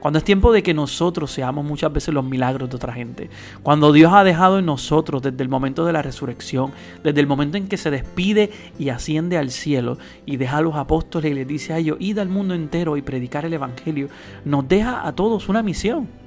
Cuando 0.00 0.18
es 0.18 0.24
tiempo 0.24 0.52
de 0.52 0.62
que 0.62 0.74
nosotros 0.74 1.30
seamos 1.30 1.64
muchas 1.64 1.90
veces 1.90 2.12
los 2.12 2.26
milagros 2.26 2.68
de 2.68 2.76
otra 2.76 2.92
gente. 2.92 3.30
Cuando 3.62 3.90
Dios 3.90 4.12
ha 4.12 4.22
dejado 4.22 4.58
en 4.58 4.66
nosotros 4.66 5.22
desde 5.22 5.42
el 5.42 5.48
momento 5.48 5.86
de 5.86 5.94
la 5.94 6.02
resurrección, 6.02 6.72
desde 7.02 7.20
el 7.20 7.26
momento 7.26 7.56
en 7.56 7.68
que 7.68 7.78
se 7.78 7.90
despide 7.90 8.50
y 8.78 8.90
asciende 8.90 9.38
al 9.38 9.50
cielo 9.50 9.96
y 10.26 10.36
deja 10.36 10.58
a 10.58 10.62
los 10.62 10.74
apóstoles 10.74 11.32
y 11.32 11.34
les 11.34 11.48
dice 11.48 11.72
a 11.72 11.78
ellos, 11.78 11.96
id 12.00 12.18
al 12.18 12.28
mundo 12.28 12.52
entero 12.52 12.98
y 12.98 13.02
predicar 13.02 13.46
el 13.46 13.54
Evangelio, 13.54 14.10
nos 14.44 14.68
deja 14.68 15.06
a 15.06 15.14
todos 15.14 15.48
una 15.48 15.62
misión 15.62 16.19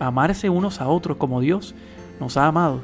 amarse 0.00 0.48
unos 0.48 0.80
a 0.80 0.88
otros 0.88 1.16
como 1.16 1.40
Dios 1.40 1.74
nos 2.18 2.36
ha 2.36 2.46
amado. 2.46 2.80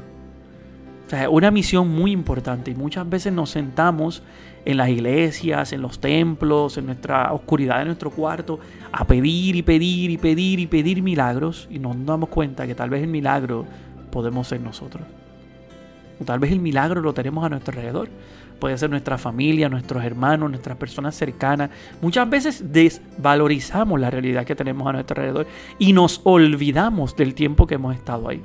O 1.05 1.09
sea, 1.09 1.29
una 1.29 1.51
misión 1.51 1.89
muy 1.89 2.11
importante 2.11 2.71
y 2.71 2.75
muchas 2.75 3.09
veces 3.09 3.31
nos 3.31 3.49
sentamos 3.49 4.23
en 4.65 4.75
las 4.75 4.89
iglesias, 4.89 5.71
en 5.71 5.81
los 5.81 5.99
templos, 5.99 6.77
en 6.77 6.85
nuestra 6.85 7.31
oscuridad 7.31 7.79
de 7.79 7.85
nuestro 7.85 8.09
cuarto, 8.09 8.59
a 8.91 9.05
pedir 9.05 9.55
y 9.55 9.61
pedir 9.61 10.11
y 10.11 10.17
pedir 10.17 10.59
y 10.59 10.67
pedir 10.67 11.01
milagros 11.01 11.67
y 11.71 11.79
nos 11.79 11.95
damos 12.05 12.27
cuenta 12.29 12.67
que 12.67 12.75
tal 12.75 12.89
vez 12.89 13.03
el 13.03 13.09
milagro 13.09 13.65
podemos 14.11 14.49
ser 14.49 14.59
nosotros. 14.59 15.03
O 16.19 16.25
tal 16.25 16.39
vez 16.39 16.51
el 16.51 16.59
milagro 16.59 17.01
lo 17.01 17.13
tenemos 17.13 17.45
a 17.45 17.49
nuestro 17.49 17.77
alrededor 17.77 18.09
puede 18.57 18.77
ser 18.77 18.89
nuestra 18.89 19.17
familia, 19.17 19.69
nuestros 19.69 20.03
hermanos, 20.03 20.49
nuestras 20.49 20.77
personas 20.77 21.15
cercanas. 21.15 21.69
Muchas 22.01 22.29
veces 22.29 22.71
desvalorizamos 22.71 23.99
la 23.99 24.09
realidad 24.09 24.45
que 24.45 24.55
tenemos 24.55 24.87
a 24.87 24.93
nuestro 24.93 25.21
alrededor 25.21 25.47
y 25.79 25.93
nos 25.93 26.21
olvidamos 26.23 27.15
del 27.15 27.33
tiempo 27.33 27.67
que 27.67 27.75
hemos 27.75 27.95
estado 27.95 28.29
ahí. 28.29 28.41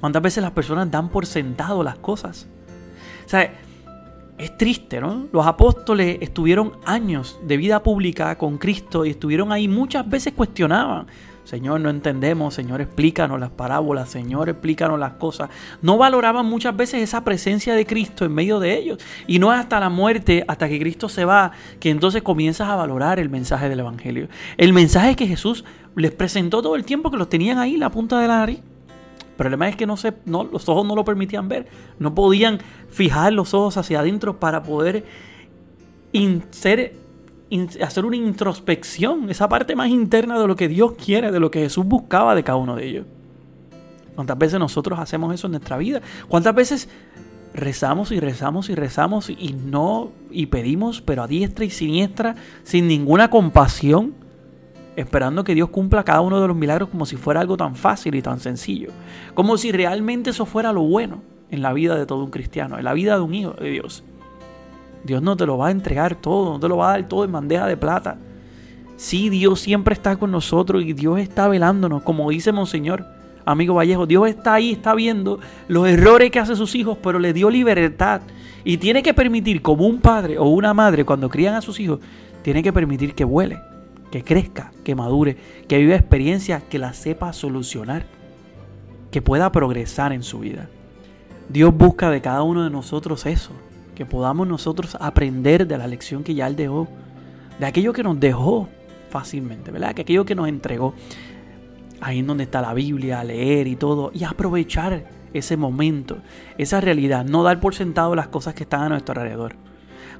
¿Cuántas 0.00 0.22
veces 0.22 0.42
las 0.42 0.52
personas 0.52 0.90
dan 0.90 1.08
por 1.08 1.26
sentado 1.26 1.82
las 1.82 1.96
cosas? 1.96 2.46
O 3.26 3.28
sea, 3.28 3.52
es 4.38 4.56
triste, 4.56 5.00
¿no? 5.00 5.26
Los 5.32 5.46
apóstoles 5.46 6.18
estuvieron 6.20 6.72
años 6.86 7.38
de 7.42 7.58
vida 7.58 7.82
pública 7.82 8.36
con 8.38 8.56
Cristo 8.56 9.04
y 9.04 9.10
estuvieron 9.10 9.52
ahí 9.52 9.68
muchas 9.68 10.08
veces 10.08 10.32
cuestionaban 10.32 11.06
Señor, 11.50 11.80
no 11.80 11.90
entendemos, 11.90 12.54
Señor, 12.54 12.80
explícanos 12.80 13.40
las 13.40 13.50
parábolas, 13.50 14.08
Señor, 14.08 14.48
explícanos 14.48 15.00
las 15.00 15.14
cosas. 15.14 15.50
No 15.82 15.98
valoraban 15.98 16.46
muchas 16.46 16.76
veces 16.76 17.02
esa 17.02 17.24
presencia 17.24 17.74
de 17.74 17.86
Cristo 17.86 18.24
en 18.24 18.32
medio 18.32 18.60
de 18.60 18.78
ellos. 18.78 18.98
Y 19.26 19.40
no 19.40 19.52
es 19.52 19.58
hasta 19.58 19.80
la 19.80 19.88
muerte, 19.88 20.44
hasta 20.46 20.68
que 20.68 20.78
Cristo 20.78 21.08
se 21.08 21.24
va, 21.24 21.50
que 21.80 21.90
entonces 21.90 22.22
comienzas 22.22 22.68
a 22.68 22.76
valorar 22.76 23.18
el 23.18 23.30
mensaje 23.30 23.68
del 23.68 23.80
Evangelio. 23.80 24.28
El 24.58 24.72
mensaje 24.72 25.16
que 25.16 25.26
Jesús 25.26 25.64
les 25.96 26.12
presentó 26.12 26.62
todo 26.62 26.76
el 26.76 26.84
tiempo 26.84 27.10
que 27.10 27.16
los 27.16 27.28
tenían 27.28 27.58
ahí, 27.58 27.76
la 27.76 27.90
punta 27.90 28.20
de 28.20 28.28
la 28.28 28.38
nariz. 28.38 28.60
problema 29.36 29.68
es 29.68 29.74
que 29.74 29.86
no 29.86 29.96
se, 29.96 30.14
no, 30.26 30.44
los 30.44 30.68
ojos 30.68 30.86
no 30.86 30.94
lo 30.94 31.04
permitían 31.04 31.48
ver. 31.48 31.66
No 31.98 32.14
podían 32.14 32.60
fijar 32.90 33.32
los 33.32 33.54
ojos 33.54 33.76
hacia 33.76 33.98
adentro 33.98 34.38
para 34.38 34.62
poder 34.62 35.04
hacer 37.82 38.04
una 38.04 38.16
introspección, 38.16 39.30
esa 39.30 39.48
parte 39.48 39.74
más 39.74 39.88
interna 39.88 40.38
de 40.38 40.46
lo 40.46 40.56
que 40.56 40.68
Dios 40.68 40.92
quiere, 40.92 41.32
de 41.32 41.40
lo 41.40 41.50
que 41.50 41.60
Jesús 41.60 41.84
buscaba 41.84 42.34
de 42.34 42.44
cada 42.44 42.58
uno 42.58 42.76
de 42.76 42.86
ellos. 42.86 43.06
¿Cuántas 44.14 44.38
veces 44.38 44.60
nosotros 44.60 44.98
hacemos 44.98 45.34
eso 45.34 45.46
en 45.46 45.52
nuestra 45.52 45.78
vida? 45.78 46.00
¿Cuántas 46.28 46.54
veces 46.54 46.88
rezamos 47.54 48.12
y 48.12 48.20
rezamos 48.20 48.68
y 48.68 48.74
rezamos 48.74 49.30
y 49.30 49.52
no 49.52 50.12
y 50.30 50.46
pedimos, 50.46 51.00
pero 51.00 51.22
a 51.22 51.26
diestra 51.26 51.64
y 51.64 51.70
siniestra, 51.70 52.36
sin 52.62 52.86
ninguna 52.86 53.30
compasión, 53.30 54.14
esperando 54.96 55.44
que 55.44 55.54
Dios 55.54 55.70
cumpla 55.70 56.04
cada 56.04 56.20
uno 56.20 56.40
de 56.40 56.48
los 56.48 56.56
milagros 56.56 56.90
como 56.90 57.06
si 57.06 57.16
fuera 57.16 57.40
algo 57.40 57.56
tan 57.56 57.74
fácil 57.74 58.14
y 58.14 58.22
tan 58.22 58.40
sencillo, 58.40 58.90
como 59.34 59.56
si 59.56 59.72
realmente 59.72 60.30
eso 60.30 60.46
fuera 60.46 60.72
lo 60.72 60.82
bueno 60.82 61.22
en 61.50 61.62
la 61.62 61.72
vida 61.72 61.96
de 61.96 62.06
todo 62.06 62.24
un 62.24 62.30
cristiano, 62.30 62.78
en 62.78 62.84
la 62.84 62.92
vida 62.92 63.16
de 63.16 63.22
un 63.22 63.34
hijo 63.34 63.52
de 63.52 63.70
Dios. 63.70 64.04
Dios 65.04 65.22
no 65.22 65.36
te 65.36 65.46
lo 65.46 65.58
va 65.58 65.68
a 65.68 65.70
entregar 65.70 66.14
todo, 66.14 66.52
no 66.52 66.60
te 66.60 66.68
lo 66.68 66.76
va 66.76 66.88
a 66.88 66.98
dar 66.98 67.08
todo 67.08 67.24
en 67.24 67.32
bandeja 67.32 67.66
de 67.66 67.76
plata. 67.76 68.18
Sí, 68.96 69.30
Dios 69.30 69.60
siempre 69.60 69.94
está 69.94 70.16
con 70.16 70.30
nosotros 70.30 70.82
y 70.84 70.92
Dios 70.92 71.18
está 71.18 71.48
velándonos, 71.48 72.02
como 72.02 72.28
dice 72.30 72.52
Monseñor, 72.52 73.06
amigo 73.46 73.74
Vallejo. 73.74 74.06
Dios 74.06 74.28
está 74.28 74.54
ahí, 74.54 74.72
está 74.72 74.94
viendo 74.94 75.40
los 75.68 75.88
errores 75.88 76.30
que 76.30 76.38
hace 76.38 76.54
sus 76.54 76.74
hijos, 76.74 76.98
pero 77.02 77.18
le 77.18 77.32
dio 77.32 77.48
libertad. 77.50 78.20
Y 78.62 78.76
tiene 78.76 79.02
que 79.02 79.14
permitir, 79.14 79.62
como 79.62 79.86
un 79.86 80.00
padre 80.00 80.38
o 80.38 80.44
una 80.44 80.74
madre, 80.74 81.06
cuando 81.06 81.30
crían 81.30 81.54
a 81.54 81.62
sus 81.62 81.80
hijos, 81.80 82.00
tiene 82.42 82.62
que 82.62 82.74
permitir 82.74 83.14
que 83.14 83.24
vuele, 83.24 83.58
que 84.10 84.22
crezca, 84.22 84.72
que 84.84 84.94
madure, 84.94 85.38
que 85.66 85.78
viva 85.78 85.94
experiencias, 85.94 86.62
que 86.64 86.78
la 86.78 86.92
sepa 86.92 87.32
solucionar, 87.32 88.04
que 89.10 89.22
pueda 89.22 89.50
progresar 89.50 90.12
en 90.12 90.22
su 90.22 90.40
vida. 90.40 90.68
Dios 91.48 91.74
busca 91.74 92.10
de 92.10 92.20
cada 92.20 92.42
uno 92.42 92.64
de 92.64 92.70
nosotros 92.70 93.24
eso, 93.24 93.52
que 94.00 94.06
podamos 94.06 94.48
nosotros 94.48 94.96
aprender 94.98 95.66
de 95.66 95.76
la 95.76 95.86
lección 95.86 96.24
que 96.24 96.34
ya 96.34 96.46
Él 96.46 96.56
dejó, 96.56 96.88
de 97.58 97.66
aquello 97.66 97.92
que 97.92 98.02
nos 98.02 98.18
dejó 98.18 98.66
fácilmente, 99.10 99.70
¿verdad? 99.70 99.92
Que 99.94 100.00
aquello 100.00 100.24
que 100.24 100.34
nos 100.34 100.48
entregó, 100.48 100.94
ahí 102.00 102.20
en 102.20 102.26
donde 102.26 102.44
está 102.44 102.62
la 102.62 102.72
Biblia, 102.72 103.22
leer 103.22 103.66
y 103.66 103.76
todo, 103.76 104.10
y 104.14 104.24
aprovechar 104.24 105.04
ese 105.34 105.58
momento, 105.58 106.16
esa 106.56 106.80
realidad, 106.80 107.26
no 107.26 107.42
dar 107.42 107.60
por 107.60 107.74
sentado 107.74 108.14
las 108.14 108.28
cosas 108.28 108.54
que 108.54 108.62
están 108.62 108.84
a 108.84 108.88
nuestro 108.88 109.20
alrededor. 109.20 109.56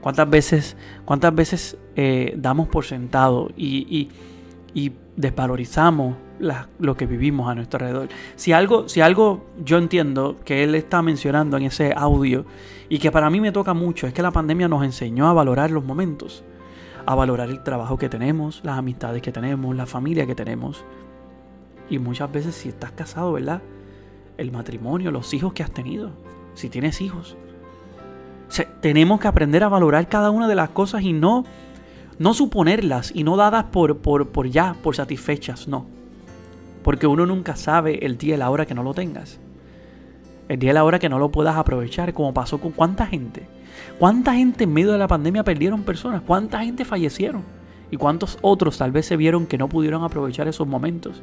¿Cuántas 0.02 0.28
veces, 0.28 0.76
cuántas 1.06 1.34
veces 1.34 1.78
eh, 1.96 2.34
damos 2.36 2.68
por 2.68 2.84
sentado 2.84 3.48
y, 3.56 4.10
y, 4.74 4.92
desvalorizamos 5.16 6.16
lo 6.40 6.96
que 6.96 7.06
vivimos 7.06 7.48
a 7.48 7.54
nuestro 7.54 7.78
alrededor? 7.78 8.08
Si 8.36 8.52
algo, 8.52 8.88
si 8.88 9.00
algo 9.00 9.44
yo 9.64 9.78
entiendo 9.78 10.36
que 10.44 10.64
él 10.64 10.74
está 10.74 11.02
mencionando 11.02 11.56
en 11.56 11.64
ese 11.64 11.92
audio 11.94 12.44
y 12.88 12.98
que 12.98 13.10
para 13.10 13.30
mí 13.30 13.40
me 13.40 13.52
toca 13.52 13.74
mucho 13.74 14.06
es 14.06 14.14
que 14.14 14.22
la 14.22 14.30
pandemia 14.30 14.68
nos 14.68 14.84
enseñó 14.84 15.28
a 15.28 15.32
valorar 15.32 15.70
los 15.70 15.84
momentos, 15.84 16.42
a 17.06 17.14
valorar 17.14 17.50
el 17.50 17.62
trabajo 17.62 17.98
que 17.98 18.08
tenemos, 18.08 18.60
las 18.64 18.78
amistades 18.78 19.22
que 19.22 19.32
tenemos, 19.32 19.76
la 19.76 19.86
familia 19.86 20.26
que 20.26 20.34
tenemos. 20.34 20.84
Y 21.88 21.98
muchas 21.98 22.30
veces 22.32 22.54
si 22.54 22.68
estás 22.68 22.92
casado, 22.92 23.32
¿verdad? 23.32 23.62
El 24.38 24.50
matrimonio, 24.52 25.10
los 25.10 25.34
hijos 25.34 25.52
que 25.52 25.62
has 25.62 25.70
tenido, 25.70 26.10
si 26.54 26.68
tienes 26.68 27.00
hijos. 27.00 27.36
tenemos 28.80 29.20
que 29.20 29.28
aprender 29.28 29.62
a 29.62 29.68
valorar 29.68 30.08
cada 30.08 30.30
una 30.30 30.48
de 30.48 30.54
las 30.54 30.70
cosas 30.70 31.02
y 31.02 31.12
no, 31.12 31.44
no 32.18 32.34
suponerlas 32.34 33.12
y 33.14 33.24
no 33.24 33.36
dadas 33.36 33.64
por, 33.64 33.98
por, 33.98 34.28
por 34.28 34.48
ya, 34.48 34.74
por 34.82 34.96
satisfechas, 34.96 35.68
no. 35.68 35.99
Porque 36.82 37.06
uno 37.06 37.26
nunca 37.26 37.56
sabe 37.56 38.04
el 38.04 38.18
día 38.18 38.34
y 38.34 38.38
la 38.38 38.50
hora 38.50 38.66
que 38.66 38.74
no 38.74 38.82
lo 38.82 38.94
tengas 38.94 39.40
el 40.50 40.58
día 40.58 40.70
de 40.70 40.74
la 40.74 40.82
hora 40.82 40.98
que 40.98 41.08
no 41.08 41.20
lo 41.20 41.30
puedas 41.30 41.54
aprovechar, 41.54 42.12
como 42.12 42.34
pasó 42.34 42.58
con 42.58 42.72
cuánta 42.72 43.06
gente. 43.06 43.46
¿Cuánta 44.00 44.34
gente 44.34 44.64
en 44.64 44.72
medio 44.72 44.90
de 44.90 44.98
la 44.98 45.06
pandemia 45.06 45.44
perdieron 45.44 45.84
personas? 45.84 46.22
¿Cuánta 46.26 46.64
gente 46.64 46.84
fallecieron? 46.84 47.44
¿Y 47.88 47.96
cuántos 47.96 48.36
otros 48.42 48.76
tal 48.76 48.90
vez 48.90 49.06
se 49.06 49.16
vieron 49.16 49.46
que 49.46 49.56
no 49.56 49.68
pudieron 49.68 50.02
aprovechar 50.02 50.48
esos 50.48 50.66
momentos? 50.66 51.22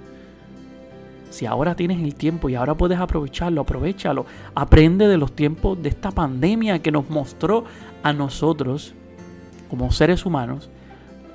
Si 1.30 1.46
ahora 1.46 1.76
tienes 1.76 2.00
el 2.00 2.16
tiempo 2.16 2.48
y 2.48 2.56
ahora 2.56 2.76
puedes 2.76 3.00
aprovecharlo, 3.00 3.60
aprovechalo. 3.60 4.26
Aprende 4.56 5.10
de 5.10 5.18
los 5.18 5.34
tiempos 5.34 5.84
de 5.84 5.90
esta 5.90 6.12
pandemia 6.12 6.80
que 6.82 6.94
nos 6.94 7.10
mostró 7.10 7.66
a 8.04 8.14
nosotros, 8.14 8.94
como 9.70 9.92
seres 9.92 10.26
humanos, 10.26 10.70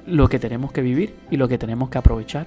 lo 0.06 0.30
que 0.30 0.38
tenemos 0.38 0.72
que 0.72 0.80
vivir 0.80 1.14
y 1.30 1.36
lo 1.36 1.46
que 1.46 1.58
tenemos 1.58 1.90
que 1.90 1.98
aprovechar. 1.98 2.46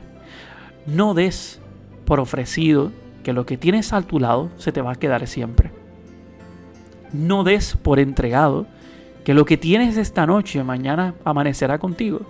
No 0.87 1.13
des 1.13 1.61
por 2.05 2.19
ofrecido 2.19 2.91
que 3.23 3.33
lo 3.33 3.45
que 3.45 3.57
tienes 3.57 3.91
a 3.91 4.01
tu 4.01 4.19
lado 4.19 4.49
se 4.57 4.71
te 4.71 4.81
va 4.81 4.93
a 4.93 4.95
quedar 4.95 5.25
siempre. 5.27 5.71
No 7.11 7.43
des 7.43 7.75
por 7.75 7.99
entregado 7.99 8.67
que 9.23 9.33
lo 9.33 9.45
que 9.45 9.57
tienes 9.57 9.97
esta 9.97 10.25
noche 10.27 10.63
mañana 10.63 11.15
amanecerá 11.23 11.79
contigo. 11.79 12.21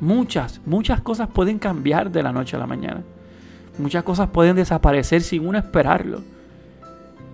Muchas, 0.00 0.60
muchas 0.66 1.00
cosas 1.00 1.28
pueden 1.28 1.58
cambiar 1.58 2.10
de 2.10 2.22
la 2.22 2.32
noche 2.32 2.56
a 2.56 2.58
la 2.58 2.66
mañana. 2.66 3.02
Muchas 3.78 4.04
cosas 4.04 4.28
pueden 4.28 4.56
desaparecer 4.56 5.22
sin 5.22 5.46
uno 5.46 5.58
esperarlo. 5.58 6.20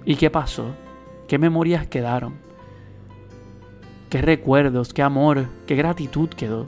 ¿Y 0.05 0.15
qué 0.17 0.31
pasó? 0.31 0.67
¿Qué 1.27 1.39
memorias 1.39 1.87
quedaron? 1.87 2.35
¿Qué 4.11 4.21
recuerdos, 4.23 4.93
qué 4.93 5.03
amor, 5.03 5.47
qué 5.67 5.75
gratitud 5.75 6.29
quedó? 6.29 6.67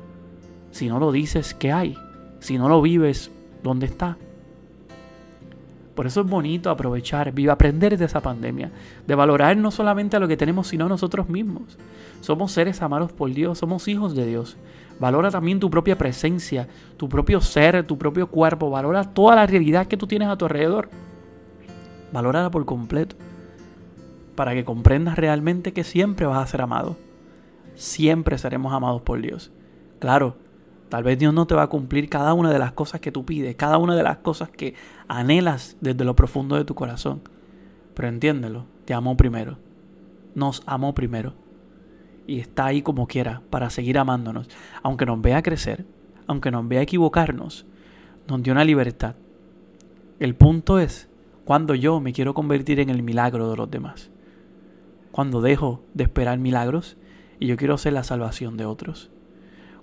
Si 0.71 0.89
no 0.89 0.99
lo 0.99 1.13
dices, 1.13 1.55
¿qué 1.55 1.71
hay? 1.71 1.97
Si 2.41 2.59
no 2.59 2.69
lo 2.69 2.81
vives, 2.83 3.31
¿dónde 3.63 3.87
está? 3.87 4.17
Por 5.95 6.07
eso 6.07 6.23
es 6.23 6.27
bonito 6.27 6.71
aprovechar, 6.71 7.33
viva, 7.33 7.53
aprender 7.53 7.97
de 7.97 8.05
esa 8.05 8.21
pandemia, 8.21 8.73
de 9.07 9.15
valorar 9.15 9.57
no 9.57 9.71
solamente 9.71 10.17
a 10.17 10.21
lo 10.21 10.27
que 10.27 10.37
tenemos, 10.37 10.67
sino 10.67 10.87
a 10.87 10.89
nosotros 10.89 11.29
mismos. 11.29 11.79
Somos 12.21 12.53
seres 12.53 12.83
amados 12.83 13.13
por 13.13 13.33
Dios, 13.33 13.59
somos 13.59 13.87
hijos 13.87 14.15
de 14.15 14.27
Dios. 14.27 14.57
Valora 14.99 15.31
también 15.31 15.61
tu 15.61 15.71
propia 15.71 15.99
presencia, 15.99 16.69
tu 16.97 17.09
propio 17.09 17.41
ser, 17.41 17.87
tu 17.87 17.99
propio 17.99 18.29
cuerpo. 18.29 18.71
Valora 18.71 19.05
toda 19.05 19.37
la 19.37 19.47
realidad 19.47 19.87
que 19.87 19.97
tú 19.97 20.07
tienes 20.07 20.29
a 20.29 20.37
tu 20.37 20.45
alrededor. 20.45 20.89
Valórala 22.13 22.51
por 22.51 22.65
completo. 22.65 23.17
Para 24.35 24.55
que 24.55 24.65
comprendas 24.65 25.17
realmente 25.17 25.73
que 25.73 25.85
siempre 25.85 26.27
vas 26.27 26.43
a 26.43 26.51
ser 26.51 26.61
amado. 26.61 26.97
Siempre 27.75 28.39
seremos 28.39 28.73
amados 28.73 29.03
por 29.03 29.21
Dios. 29.21 29.53
Claro, 29.99 30.37
Tal 30.95 31.03
vez 31.03 31.19
Dios 31.19 31.35
no 31.35 31.49
te 31.49 31.57
va 31.57 31.65
a 31.65 31.67
cumplir 31.67 32.09
cada 32.09 32.35
una 32.35 32.53
de 32.53 32.59
las 32.61 32.71
cosas 32.71 33.01
que 33.01 33.11
tú 33.11 33.25
pides, 33.25 33.57
cada 33.57 33.79
una 33.79 33.97
de 33.97 34.05
las 34.05 34.19
cosas 34.19 34.49
que 34.49 34.77
anhelas 35.09 35.77
desde 35.81 36.05
lo 36.05 36.15
profundo 36.15 36.55
de 36.55 36.65
tu 36.65 36.77
corazón. 36.77 37.21
Pero 37.95 38.07
entiéndelo, 38.07 38.67
te 38.85 38.95
amó 38.95 39.17
primero. 39.17 39.59
Nos 40.37 40.63
amó 40.67 40.95
primero. 40.95 41.35
Y 42.29 42.39
está 42.39 42.67
ahí 42.67 42.81
como 42.81 43.09
quiera 43.09 43.43
para 43.51 43.71
seguir 43.71 43.99
amándonos. 43.99 44.49
Aunque 44.85 45.05
nos 45.05 45.21
vea 45.21 45.43
crecer, 45.43 45.85
aunque 46.29 46.53
nos 46.53 46.69
vea 46.69 46.83
equivocarnos, 46.83 47.67
nos 48.29 48.45
dio 48.45 48.53
una 48.53 48.65
libertad. 48.65 49.17
El 50.21 50.37
punto 50.37 50.79
es 50.79 51.09
cuando 51.45 51.75
yo 51.75 51.99
me 51.99 52.13
quiero 52.13 52.35
convertir 52.35 52.79
en 52.79 52.91
el 52.91 53.03
milagro 53.03 53.51
de 53.51 53.57
los 53.57 53.69
demás. 53.69 54.13
Cuando 55.11 55.41
dejo 55.41 55.83
de 55.93 56.05
esperar 56.05 56.39
milagros 56.39 56.97
y 57.41 57.49
yo 57.49 57.57
quiero 57.57 57.79
ser 57.79 57.95
la 57.95 58.05
salvación 58.05 58.57
de 58.57 58.67
otros 58.67 59.11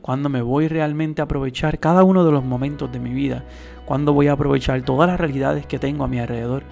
cuando 0.02 0.30
me 0.30 0.42
voy 0.42 0.68
realmente 0.68 1.22
a 1.22 1.26
aprovechar 1.26 1.80
cada 1.80 2.04
uno 2.04 2.26
de 2.26 2.32
los 2.32 2.44
momentos 2.44 2.92
de 2.92 3.00
mi 3.00 3.14
vida, 3.14 3.44
cuando 3.86 4.14
voy 4.14 4.28
a 4.28 4.34
aprovechar 4.34 4.82
todas 4.82 5.08
las 5.08 5.20
realidades 5.20 5.66
que 5.66 5.80
tengo 5.80 6.04
a 6.04 6.08
mi 6.08 6.20
alrededor, 6.20 6.64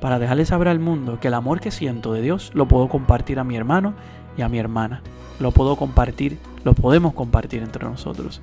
para 0.00 0.18
dejarle 0.18 0.46
saber 0.46 0.68
al 0.68 0.80
mundo 0.80 1.20
que 1.20 1.28
el 1.28 1.34
amor 1.34 1.60
que 1.60 1.70
siento 1.70 2.14
de 2.14 2.22
Dios 2.22 2.50
lo 2.54 2.66
puedo 2.66 2.88
compartir 2.88 3.38
a 3.38 3.44
mi 3.44 3.56
hermano 3.56 3.94
y 4.36 4.42
a 4.42 4.48
mi 4.48 4.58
hermana. 4.58 5.02
Lo 5.38 5.52
puedo 5.52 5.76
compartir, 5.76 6.38
lo 6.64 6.74
podemos 6.74 7.12
compartir 7.12 7.62
entre 7.62 7.84
nosotros. 7.84 8.40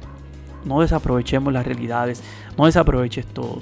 No 0.66 0.82
desaprovechemos 0.82 1.52
las 1.52 1.66
realidades, 1.66 2.24
no 2.58 2.66
desaproveches 2.66 3.26
todo. 3.26 3.60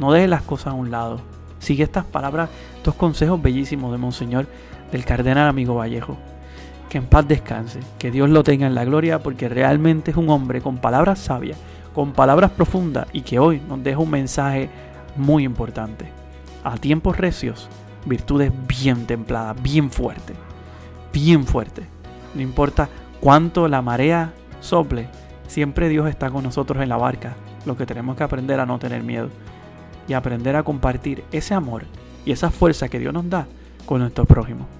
No 0.00 0.12
dejes 0.12 0.30
las 0.30 0.42
cosas 0.42 0.68
a 0.68 0.76
un 0.76 0.90
lado. 0.90 1.20
Sigue 1.60 1.84
estas 1.84 2.04
palabras, 2.04 2.50
estos 2.76 2.94
consejos 2.94 3.40
bellísimos 3.40 3.92
de 3.92 3.98
Monseñor 3.98 4.46
del 4.90 5.04
Cardenal 5.04 5.48
Amigo 5.48 5.74
Vallejo 5.74 6.16
que 6.90 6.98
en 6.98 7.06
paz 7.06 7.26
descanse, 7.26 7.78
que 7.98 8.10
Dios 8.10 8.28
lo 8.28 8.42
tenga 8.42 8.66
en 8.66 8.74
la 8.74 8.84
gloria 8.84 9.20
porque 9.20 9.48
realmente 9.48 10.10
es 10.10 10.16
un 10.16 10.28
hombre 10.28 10.60
con 10.60 10.78
palabras 10.78 11.20
sabias, 11.20 11.56
con 11.94 12.12
palabras 12.12 12.50
profundas 12.50 13.06
y 13.12 13.22
que 13.22 13.38
hoy 13.38 13.62
nos 13.66 13.82
deja 13.82 14.00
un 14.00 14.10
mensaje 14.10 14.68
muy 15.16 15.44
importante. 15.44 16.06
A 16.64 16.76
tiempos 16.76 17.16
recios, 17.16 17.68
virtudes 18.04 18.52
bien 18.66 19.06
templadas, 19.06 19.62
bien 19.62 19.90
fuertes, 19.90 20.36
bien 21.12 21.46
fuertes. 21.46 21.86
No 22.34 22.42
importa 22.42 22.88
cuánto 23.20 23.68
la 23.68 23.82
marea 23.82 24.32
sople, 24.60 25.08
siempre 25.46 25.88
Dios 25.88 26.08
está 26.08 26.28
con 26.28 26.42
nosotros 26.42 26.82
en 26.82 26.88
la 26.88 26.96
barca. 26.96 27.36
Lo 27.66 27.76
que 27.76 27.86
tenemos 27.86 28.16
que 28.16 28.24
aprender 28.24 28.58
a 28.58 28.66
no 28.66 28.80
tener 28.80 29.04
miedo 29.04 29.28
y 30.08 30.14
aprender 30.14 30.56
a 30.56 30.64
compartir 30.64 31.22
ese 31.30 31.54
amor 31.54 31.84
y 32.24 32.32
esa 32.32 32.50
fuerza 32.50 32.88
que 32.88 32.98
Dios 32.98 33.14
nos 33.14 33.30
da 33.30 33.46
con 33.86 34.00
nuestro 34.00 34.24
prójimo. 34.24 34.79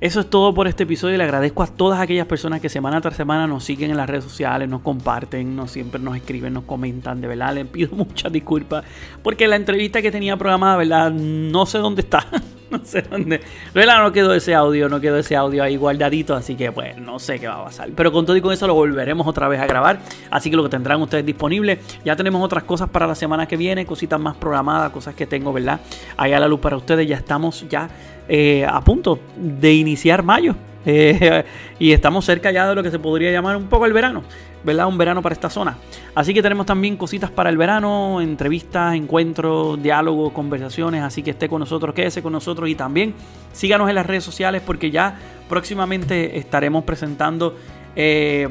Eso 0.00 0.20
es 0.20 0.30
todo 0.30 0.54
por 0.54 0.68
este 0.68 0.84
episodio. 0.84 1.16
Le 1.16 1.24
agradezco 1.24 1.62
a 1.62 1.66
todas 1.66 2.00
aquellas 2.00 2.26
personas 2.26 2.60
que 2.60 2.68
semana 2.68 3.00
tras 3.00 3.16
semana 3.16 3.48
nos 3.48 3.64
siguen 3.64 3.90
en 3.90 3.96
las 3.96 4.08
redes 4.08 4.24
sociales, 4.24 4.68
nos 4.68 4.82
comparten, 4.82 5.56
nos 5.56 5.72
siempre 5.72 6.00
nos 6.00 6.16
escriben, 6.16 6.52
nos 6.52 6.64
comentan. 6.64 7.20
De 7.20 7.26
verdad, 7.26 7.54
les 7.54 7.66
pido 7.66 7.90
muchas 7.96 8.30
disculpas 8.32 8.84
porque 9.22 9.48
la 9.48 9.56
entrevista 9.56 10.00
que 10.00 10.12
tenía 10.12 10.36
programada, 10.36 10.76
verdad, 10.76 11.10
no 11.10 11.66
sé 11.66 11.78
dónde 11.78 12.02
está. 12.02 12.26
no 12.70 12.80
sé 12.84 13.02
dónde. 13.02 13.40
verdad, 13.74 14.02
no 14.02 14.12
quedó 14.12 14.34
ese 14.34 14.54
audio, 14.54 14.88
no 14.88 15.00
quedó 15.00 15.18
ese 15.18 15.36
audio 15.36 15.62
ahí 15.62 15.76
guardadito, 15.76 16.34
así 16.34 16.54
que 16.54 16.70
pues 16.72 16.96
no 16.98 17.18
sé 17.18 17.38
qué 17.38 17.48
va 17.48 17.60
a 17.60 17.64
pasar. 17.64 17.88
Pero 17.94 18.12
con 18.12 18.26
todo 18.26 18.36
y 18.36 18.40
con 18.40 18.52
eso 18.52 18.66
lo 18.66 18.74
volveremos 18.74 19.26
otra 19.26 19.48
vez 19.48 19.60
a 19.60 19.66
grabar. 19.66 20.00
Así 20.30 20.50
que 20.50 20.56
lo 20.56 20.62
que 20.62 20.68
tendrán 20.68 21.00
ustedes 21.00 21.24
disponible. 21.24 21.78
Ya 22.04 22.16
tenemos 22.16 22.42
otras 22.44 22.64
cosas 22.64 22.88
para 22.88 23.06
la 23.06 23.14
semana 23.14 23.46
que 23.46 23.56
viene, 23.56 23.86
cositas 23.86 24.20
más 24.20 24.36
programadas, 24.36 24.90
cosas 24.90 25.14
que 25.14 25.26
tengo, 25.26 25.52
¿verdad? 25.52 25.80
Ahí 26.16 26.32
a 26.32 26.40
la 26.40 26.48
luz 26.48 26.60
para 26.60 26.76
ustedes. 26.76 27.06
Ya 27.06 27.16
estamos 27.16 27.66
ya 27.68 27.88
eh, 28.28 28.66
a 28.68 28.80
punto 28.82 29.18
de 29.36 29.72
iniciar 29.74 30.22
mayo. 30.22 30.54
Eh, 30.90 31.44
y 31.78 31.92
estamos 31.92 32.24
cerca 32.24 32.50
ya 32.50 32.66
de 32.66 32.74
lo 32.74 32.82
que 32.82 32.90
se 32.90 32.98
podría 32.98 33.30
llamar 33.30 33.56
un 33.56 33.66
poco 33.66 33.84
el 33.84 33.92
verano, 33.92 34.22
¿verdad? 34.64 34.86
Un 34.86 34.98
verano 34.98 35.22
para 35.22 35.32
esta 35.32 35.50
zona. 35.50 35.76
Así 36.14 36.34
que 36.34 36.42
tenemos 36.42 36.66
también 36.66 36.96
cositas 36.96 37.30
para 37.30 37.50
el 37.50 37.56
verano, 37.56 38.20
entrevistas, 38.20 38.94
encuentros, 38.94 39.82
diálogos, 39.82 40.32
conversaciones. 40.32 41.02
Así 41.02 41.22
que 41.22 41.30
esté 41.30 41.48
con 41.48 41.60
nosotros, 41.60 41.94
quédese 41.94 42.22
con 42.22 42.32
nosotros 42.32 42.68
y 42.68 42.74
también 42.74 43.14
síganos 43.52 43.88
en 43.88 43.94
las 43.94 44.06
redes 44.06 44.24
sociales 44.24 44.62
porque 44.64 44.90
ya 44.90 45.18
próximamente 45.48 46.38
estaremos 46.38 46.84
presentando 46.84 47.56
eh, 47.96 48.48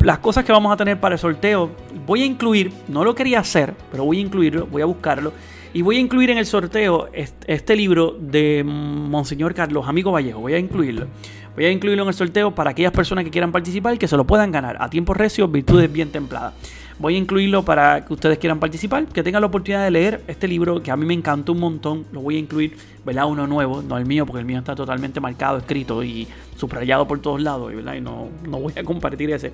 las 0.00 0.18
cosas 0.18 0.44
que 0.44 0.52
vamos 0.52 0.72
a 0.72 0.76
tener 0.76 0.98
para 1.00 1.14
el 1.14 1.18
sorteo. 1.18 1.70
Voy 2.06 2.22
a 2.22 2.26
incluir, 2.26 2.72
no 2.88 3.04
lo 3.04 3.14
quería 3.14 3.40
hacer, 3.40 3.74
pero 3.90 4.04
voy 4.04 4.18
a 4.18 4.20
incluirlo, 4.20 4.66
voy 4.66 4.82
a 4.82 4.86
buscarlo 4.86 5.32
y 5.78 5.82
voy 5.82 5.96
a 5.96 6.00
incluir 6.00 6.30
en 6.30 6.38
el 6.38 6.46
sorteo 6.46 7.08
este, 7.12 7.76
libro 7.76 8.16
de 8.18 8.64
Monseñor 8.64 9.54
Carlos 9.54 9.86
Amigo 9.86 10.10
Vallejo. 10.10 10.40
Voy 10.40 10.54
a 10.54 10.58
incluirlo. 10.58 11.06
Voy 11.54 11.66
a 11.66 11.70
incluirlo 11.70 12.02
en 12.02 12.08
el 12.08 12.14
sorteo 12.14 12.52
para 12.52 12.70
aquellas 12.70 12.90
personas 12.90 13.22
que 13.22 13.30
quieran 13.30 13.52
participar 13.52 13.94
y 13.94 13.98
que 13.98 14.08
se 14.08 14.16
lo 14.16 14.24
puedan 14.24 14.50
ganar 14.50 14.76
a 14.80 14.90
tiempo 14.90 15.14
recio, 15.14 15.46
virtudes 15.46 15.92
bien 15.92 16.10
templadas. 16.10 16.54
Voy 16.98 17.14
a 17.14 17.18
incluirlo 17.18 17.64
para 17.64 18.04
que 18.04 18.12
ustedes 18.12 18.38
quieran 18.38 18.58
participar, 18.58 19.06
que 19.06 19.22
tengan 19.22 19.40
la 19.40 19.46
oportunidad 19.46 19.84
de 19.84 19.92
leer 19.92 20.24
este 20.26 20.48
libro 20.48 20.82
que 20.82 20.90
a 20.90 20.96
mí 20.96 21.06
me 21.06 21.14
encantó 21.14 21.52
un 21.52 21.60
montón. 21.60 22.06
Lo 22.10 22.22
voy 22.22 22.34
a 22.34 22.38
incluir, 22.40 22.76
¿verdad? 23.06 23.26
Uno 23.26 23.46
nuevo, 23.46 23.80
no 23.80 23.98
el 23.98 24.04
mío, 24.04 24.26
porque 24.26 24.40
el 24.40 24.46
mío 24.46 24.58
está 24.58 24.74
totalmente 24.74 25.20
marcado, 25.20 25.58
escrito 25.58 26.02
y 26.02 26.26
subrayado 26.56 27.06
por 27.06 27.20
todos 27.20 27.40
lados, 27.40 27.72
¿verdad? 27.72 27.94
Y 27.94 28.00
no, 28.00 28.30
no 28.48 28.58
voy 28.58 28.72
a 28.76 28.82
compartir 28.82 29.30
ese. 29.30 29.52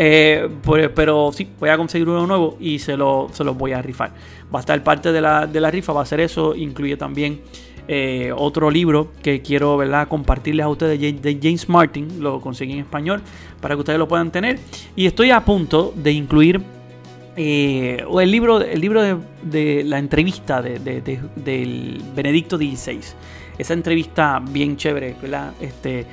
Eh, 0.00 0.48
pero 0.94 1.32
sí, 1.32 1.48
voy 1.58 1.70
a 1.70 1.76
conseguir 1.76 2.08
uno 2.08 2.24
nuevo 2.24 2.56
y 2.60 2.78
se 2.78 2.96
lo, 2.96 3.28
se 3.32 3.42
voy 3.42 3.72
a 3.72 3.82
rifar. 3.82 4.12
Va 4.54 4.58
a 4.58 4.60
estar 4.60 4.82
parte 4.82 5.12
de 5.12 5.20
la, 5.20 5.46
de 5.46 5.60
la 5.60 5.70
rifa, 5.70 5.92
va 5.92 6.02
a 6.02 6.06
ser 6.06 6.20
eso. 6.20 6.54
Incluye 6.54 6.96
también 6.96 7.40
eh, 7.86 8.32
otro 8.36 8.70
libro 8.70 9.12
que 9.22 9.40
quiero 9.40 9.78
¿verdad? 9.78 10.08
compartirles 10.08 10.64
a 10.64 10.68
ustedes 10.68 11.00
de 11.22 11.38
James 11.42 11.68
Martin. 11.68 12.22
Lo 12.22 12.40
conseguí 12.40 12.72
en 12.72 12.80
español 12.80 13.22
para 13.60 13.74
que 13.74 13.80
ustedes 13.80 13.98
lo 13.98 14.08
puedan 14.08 14.30
tener. 14.30 14.58
Y 14.94 15.06
estoy 15.06 15.30
a 15.30 15.44
punto 15.44 15.92
de 15.96 16.12
incluir 16.12 16.60
eh, 17.40 18.04
el 18.20 18.30
libro, 18.30 18.60
el 18.60 18.80
libro 18.80 19.00
de, 19.42 19.84
la 19.84 19.98
entrevista 19.98 20.60
de, 20.60 20.78
del 21.36 22.02
Benedicto 22.14 22.56
XVI. 22.58 23.00
Esa 23.56 23.74
entrevista 23.74 24.42
bien 24.50 24.76
chévere, 24.76 25.14
¿verdad? 25.22 25.52
Este, 25.60 26.04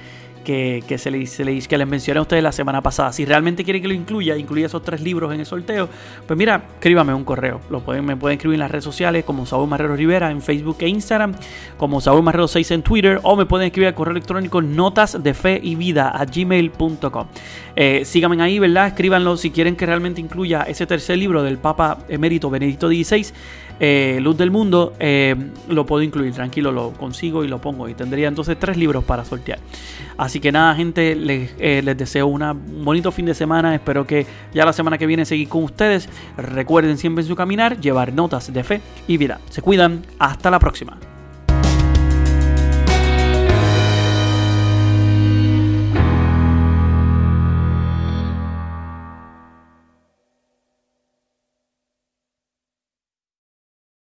que, 0.46 0.98
se 0.98 1.12
le, 1.12 1.26
se 1.26 1.44
le, 1.44 1.60
que 1.60 1.78
les 1.78 1.88
mencioné 1.88 2.20
a 2.20 2.22
ustedes 2.22 2.42
la 2.42 2.54
semana 2.54 2.82
pasada. 2.82 3.12
Si 3.12 3.26
realmente 3.26 3.66
quieren 3.66 3.82
que 3.82 3.90
lo 3.90 3.94
incluya, 3.94 4.38
incluya 4.38 4.68
esos 4.68 4.82
tres 4.82 5.02
libros 5.02 5.34
en 5.34 5.42
el 5.42 5.46
sorteo, 5.46 5.90
pues 6.26 6.38
mira, 6.38 6.64
escríbame 6.76 7.14
un 7.14 7.26
correo. 7.26 7.60
Lo 7.70 7.82
pueden, 7.82 8.06
me 8.06 8.16
pueden 8.16 8.38
escribir 8.38 8.56
en 8.56 8.60
las 8.62 8.72
redes 8.72 8.86
sociales 8.86 9.26
como 9.26 9.46
Saúl 9.46 9.68
Marrero 9.68 9.96
Rivera 9.96 10.32
en 10.32 10.42
Facebook 10.42 10.78
e 10.80 10.88
Instagram, 10.88 11.36
como 11.78 12.00
Saúl 12.00 12.24
Marrero 12.24 12.48
6 12.48 12.72
en 12.72 12.82
Twitter, 12.84 13.20
o 13.24 13.36
me 13.36 13.46
pueden 13.46 13.68
escribir 13.68 13.90
al 13.90 13.96
correo 13.96 14.12
electrónico 14.14 14.62
notas 14.62 15.22
de 15.22 15.34
fe 15.34 15.60
y 15.62 15.76
vida 15.76 16.10
a 16.10 16.24
gmail.com. 16.24 17.28
Eh, 17.76 18.04
síganme 18.06 18.42
ahí, 18.42 18.60
¿verdad? 18.60 18.88
Escríbanlo 18.88 19.36
si 19.36 19.52
quieren 19.52 19.76
que 19.76 19.86
realmente 19.86 20.22
incluya 20.22 20.62
ese 20.62 20.86
tercer 20.86 21.18
libro 21.18 21.44
del 21.44 21.58
Papa 21.58 21.98
Emérito 22.08 22.50
Benedicto 22.50 22.88
XVI 22.88 23.34
eh, 23.80 24.20
Luz 24.22 24.38
del 24.38 24.52
Mundo, 24.52 24.94
eh, 25.00 25.36
lo 25.68 25.86
puedo 25.86 26.02
incluir, 26.04 26.34
tranquilo, 26.34 26.72
lo 26.72 26.92
consigo 26.92 27.44
y 27.44 27.48
lo 27.48 27.60
pongo. 27.60 27.90
Y 27.90 27.94
tendría 27.94 28.28
entonces 28.28 28.58
tres 28.60 28.78
libros 28.78 29.04
para 29.04 29.26
sortear. 29.26 29.60
Así 30.18 30.40
que 30.40 30.52
nada, 30.52 30.76
gente, 30.76 31.16
les, 31.16 31.54
eh, 31.60 31.82
les 31.84 31.98
deseo 31.98 32.28
un 32.28 32.84
bonito 32.84 33.12
fin 33.12 33.26
de 33.26 33.34
semana. 33.34 33.76
Espero 33.76 34.06
que 34.08 34.26
ya 34.54 34.66
la 34.66 34.74
semana 34.74 34.98
que 34.98 35.06
viene 35.06 35.26
seguir 35.26 35.50
con 35.50 35.64
ustedes. 35.64 36.10
Recuerden 36.38 36.98
siempre 36.98 37.24
su 37.24 37.36
caminar 37.36 37.80
llevar 37.80 38.14
notas 38.14 38.52
de 38.52 38.64
fe 38.64 38.82
y 39.08 39.18
vida. 39.18 39.40
Se 39.50 39.62
cuidan. 39.62 40.06
Hasta 40.20 40.50
la 40.50 40.60
próxima. 40.60 41.15